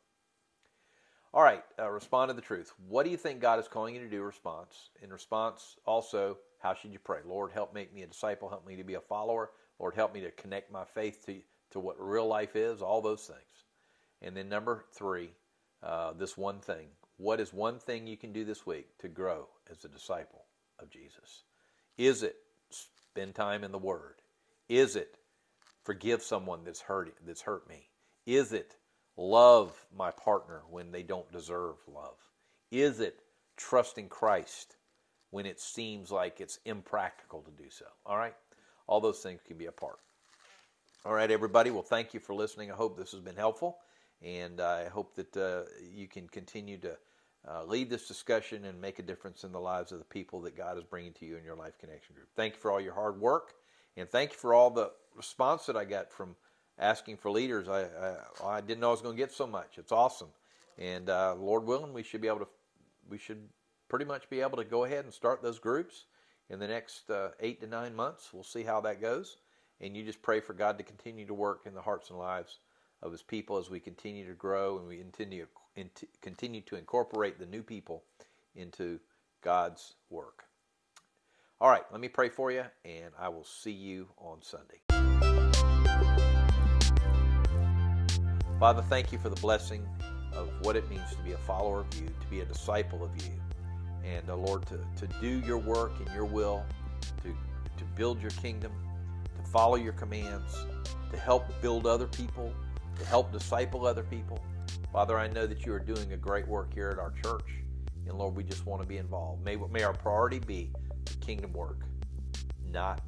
All 1.33 1.43
right, 1.43 1.63
uh, 1.79 1.89
respond 1.89 2.29
to 2.29 2.35
the 2.35 2.43
truth. 2.43 2.73
What 2.89 3.05
do 3.05 3.11
you 3.11 3.17
think 3.17 3.41
God 3.41 3.61
is 3.61 3.69
calling 3.69 3.95
you 3.95 4.01
to 4.03 4.11
do? 4.11 4.23
Response. 4.23 4.91
In 5.01 5.11
response, 5.11 5.77
also, 5.87 6.39
how 6.59 6.75
should 6.75 6.93
you 6.93 6.99
pray? 6.99 7.21
Lord, 7.25 7.53
help 7.53 7.73
make 7.73 7.95
me 7.95 8.03
a 8.03 8.07
disciple, 8.07 8.49
help 8.49 8.67
me 8.67 8.77
to 8.77 8.85
be 8.85 8.95
a 8.95 9.01
follower. 9.01 9.51
Lord, 9.79 9.95
help 9.95 10.13
me 10.13 10.21
to 10.23 10.31
connect 10.33 10.73
my 10.73 10.85
faith 10.85 11.25
to, 11.27 11.37
to 11.71 11.81
what 11.81 11.97
real 11.99 12.27
life 12.27 12.57
is, 12.57 12.83
all 12.83 13.01
those 13.01 13.23
things. 13.23 13.39
And 14.21 14.37
then 14.37 14.49
number 14.49 14.85
three, 14.93 15.31
uh, 15.83 16.13
this 16.13 16.37
one 16.37 16.61
thing. 16.61 16.89
What 17.17 17.41
is 17.41 17.53
one 17.53 17.79
thing 17.79 18.07
you 18.07 18.17
can 18.17 18.33
do 18.33 18.45
this 18.45 18.67
week 18.67 18.87
to 18.99 19.09
grow 19.09 19.49
as 19.71 19.85
a 19.85 19.89
disciple 19.89 20.45
of 20.79 20.91
Jesus? 20.91 21.45
Is 21.99 22.23
it 22.23 22.37
spend 22.71 23.35
time 23.35 23.65
in 23.65 23.73
the 23.73 23.79
Word? 23.79 24.17
Is 24.69 24.97
it 24.97 25.17
forgive 25.83 26.23
someone 26.23 26.65
that's 26.65 26.81
hurt 26.81 27.15
that's 27.27 27.43
hurt 27.43 27.69
me? 27.69 27.89
Is 28.27 28.53
it 28.53 28.77
love 29.17 29.75
my 29.97 30.11
partner 30.11 30.63
when 30.71 30.93
they 30.93 31.03
don't 31.03 31.31
deserve 31.33 31.77
love? 31.87 32.17
Is 32.71 33.01
it 33.01 33.21
trusting 33.57 34.09
Christ 34.09 34.77
when 35.31 35.47
it 35.47 35.61
seems 35.61 36.11
like 36.11 36.41
it's 36.41 36.59
impractical 36.65 37.43
to 37.43 37.51
do 37.51 37.69
so? 37.71 37.87
All 38.07 38.17
right? 38.17 38.35
All 38.87 39.01
those 39.01 39.21
things 39.21 39.41
can 39.47 39.59
be 39.59 39.67
a 39.67 39.73
part. 39.73 39.99
All 41.05 41.15
right, 41.15 41.31
everybody. 41.31 41.71
Well, 41.71 41.83
thank 41.83 42.13
you 42.13 42.21
for 42.21 42.35
listening. 42.35 42.71
I 42.71 42.75
hope 42.75 42.97
this 42.97 43.13
has 43.13 43.21
been 43.21 43.37
helpful, 43.37 43.79
and 44.23 44.61
I 44.61 44.89
hope 44.89 45.15
that 45.17 45.37
uh, 45.37 45.63
you 45.95 46.07
can 46.07 46.29
continue 46.29 46.79
to 46.79 46.97
uh, 47.49 47.65
lead 47.65 47.89
this 47.89 48.07
discussion 48.07 48.65
and 48.67 48.81
make 48.81 48.99
a 48.99 49.03
difference 49.03 49.45
in 49.45 49.53
the 49.53 49.61
lives 49.61 49.93
of 49.93 49.99
the 49.99 50.05
people 50.05 50.43
that 50.43 50.57
God 50.57 50.77
is 50.77 50.85
bringing 50.85 51.13
to 51.15 51.27
you 51.27 51.37
in 51.37 51.45
your 51.45 51.57
Life 51.57 51.79
Connection 51.79 52.15
group. 52.15 52.29
Thank 52.37 52.55
you 52.55 52.61
for 52.61 52.71
all 52.71 52.81
your 52.81 52.95
hard 52.95 53.21
work, 53.21 53.55
and 53.97 54.09
thank 54.09 54.33
you 54.33 54.39
for 54.39 54.53
all 54.53 54.71
the 54.71 54.91
response 55.17 55.67
that 55.67 55.77
I 55.77 55.85
got 55.85 56.13
from 56.13 56.37
asking 56.79 57.17
for 57.17 57.31
leaders. 57.31 57.69
I, 57.69 57.83
I, 57.83 58.57
I 58.57 58.61
didn't 58.61 58.81
know 58.81 58.89
I 58.89 58.93
was 58.93 59.03
going 59.03 59.17
to 59.17 59.23
get 59.23 59.33
so 59.33 59.47
much. 59.47 59.79
It's 59.79 59.93
awesome, 59.93 60.29
and 60.79 61.09
uh, 61.09 61.35
Lord 61.39 61.65
willing, 61.65 61.95
we 61.95 62.03
should 62.03 62.21
be 62.21 62.29
able 62.29 62.41
to 62.41 62.49
we 63.09 63.19
should 63.19 63.49
pretty 63.89 64.05
much 64.05 64.29
be 64.31 64.41
able 64.41 64.57
to 64.59 64.65
go 64.65 64.85
ahead 64.85 65.05
and 65.05 65.13
start 65.13 65.43
those 65.43 65.59
groups 65.59 66.05
in 66.49 66.59
the 66.59 66.69
next 66.69 67.11
uh, 67.11 67.31
eight 67.41 67.61
to 67.61 67.67
nine 67.67 67.97
months. 67.97 68.33
We'll 68.33 68.45
see 68.45 68.63
how 68.65 68.83
that 68.83 69.01
goes, 69.01 69.39
and 69.81 69.97
you 69.97 70.05
just 70.05 70.21
pray 70.21 70.41
for 70.41 70.53
God 70.53 70.77
to 70.77 70.85
continue 70.85 71.27
to 71.27 71.35
work 71.35 71.63
in 71.65 71.75
the 71.75 71.81
hearts 71.81 72.11
and 72.11 72.19
lives 72.19 72.59
of 73.03 73.13
His 73.13 73.23
people 73.23 73.59
as 73.59 73.71
we 73.71 73.81
continue 73.81 74.27
to 74.27 74.35
grow 74.35 74.79
and 74.79 74.87
we 74.87 74.99
continue 74.99 75.47
continue 76.21 76.61
to 76.63 76.77
incorporate 76.77 77.39
the 77.39 77.47
new 77.47 77.63
people 77.63 78.03
into 78.55 78.99
God's 79.43 79.95
work. 80.11 80.45
All 81.61 81.71
right, 81.71 81.85
let 81.93 82.01
me 82.01 82.09
pray 82.09 82.29
for 82.29 82.51
you, 82.51 82.65
and 82.85 83.13
I 83.19 83.29
will 83.29 83.45
see 83.45 83.71
you 83.71 84.09
on 84.17 84.39
Sunday. 84.43 84.81
Father, 88.59 88.83
thank 88.83 89.13
you 89.13 89.19
for 89.19 89.29
the 89.29 89.41
blessing 89.41 89.87
of 90.33 90.49
what 90.63 90.77
it 90.77 90.89
means 90.91 91.09
to 91.17 91.23
be 91.23 91.33
a 91.33 91.39
follower 91.39 91.81
of 91.81 92.01
you, 92.01 92.07
to 92.07 92.27
be 92.29 92.41
a 92.41 92.45
disciple 92.45 93.05
of 93.05 93.11
you. 93.23 93.33
And 94.05 94.29
uh, 94.29 94.37
Lord, 94.37 94.67
to, 94.67 94.79
to 94.97 95.07
do 95.21 95.41
your 95.47 95.59
work 95.59 95.93
and 95.99 96.09
your 96.15 96.25
will, 96.25 96.65
to, 97.23 97.29
to 97.29 97.85
build 97.97 98.21
your 98.21 98.31
kingdom, 98.33 98.73
to 99.37 99.51
follow 99.51 99.77
your 99.77 99.93
commands, 99.93 100.67
to 101.11 101.17
help 101.19 101.45
build 101.61 101.87
other 101.87 102.07
people, 102.07 102.53
to 103.01 103.07
help 103.07 103.33
disciple 103.33 103.87
other 103.87 104.05
people. 104.05 104.39
Father, 104.93 105.19
I 105.19 105.27
know 105.27 105.47
that 105.47 105.67
you 105.67 105.73
are 105.73 105.81
doing 105.81 106.13
a 106.13 106.17
great 106.17 106.47
work 106.47 106.73
here 106.73 106.91
at 106.91 106.99
our 106.99 107.13
church. 107.23 107.49
And 108.07 108.17
Lord, 108.17 108.37
we 108.37 108.45
just 108.45 108.67
want 108.67 108.81
to 108.83 108.89
be 108.89 108.99
involved. 108.99 109.45
May, 109.45 109.57
may 109.57 109.83
our 109.83 109.93
priority 109.93 110.39
be 110.39 110.71
the 111.05 111.15
kingdom 111.25 111.53
work, 111.53 111.81
not 112.71 113.01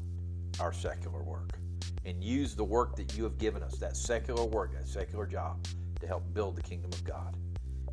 our 0.61 0.73
secular 0.73 1.23
work 1.23 1.59
and 2.05 2.23
use 2.23 2.55
the 2.55 2.65
work 2.65 2.97
that 2.97 3.17
you 3.17 3.25
have 3.25 3.39
given 3.39 3.63
us, 3.63 3.77
that 3.77 3.97
secular 3.97 4.45
work, 4.45 4.73
that 4.73 4.89
secular 4.89 5.27
job, 5.27 5.67
to 6.01 6.07
help 6.07 6.23
build 6.35 6.57
the 6.57 6.63
kingdom 6.63 6.91
of 6.93 7.05
God. 7.05 7.37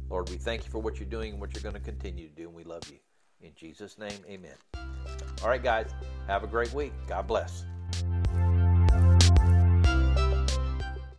Lord, 0.09 0.29
we 0.29 0.37
thank 0.37 0.65
you 0.65 0.71
for 0.71 0.79
what 0.79 0.99
you're 0.99 1.09
doing 1.09 1.33
and 1.33 1.41
what 1.41 1.53
you're 1.53 1.63
going 1.63 1.75
to 1.75 1.81
continue 1.81 2.27
to 2.27 2.35
do, 2.35 2.47
and 2.47 2.55
we 2.55 2.63
love 2.63 2.83
you. 2.89 2.97
In 3.41 3.53
Jesus' 3.55 3.97
name, 3.97 4.19
amen. 4.27 4.55
All 5.43 5.49
right, 5.49 5.61
guys, 5.61 5.91
have 6.27 6.43
a 6.43 6.47
great 6.47 6.73
week. 6.73 6.91
God 7.07 7.27
bless. 7.27 7.63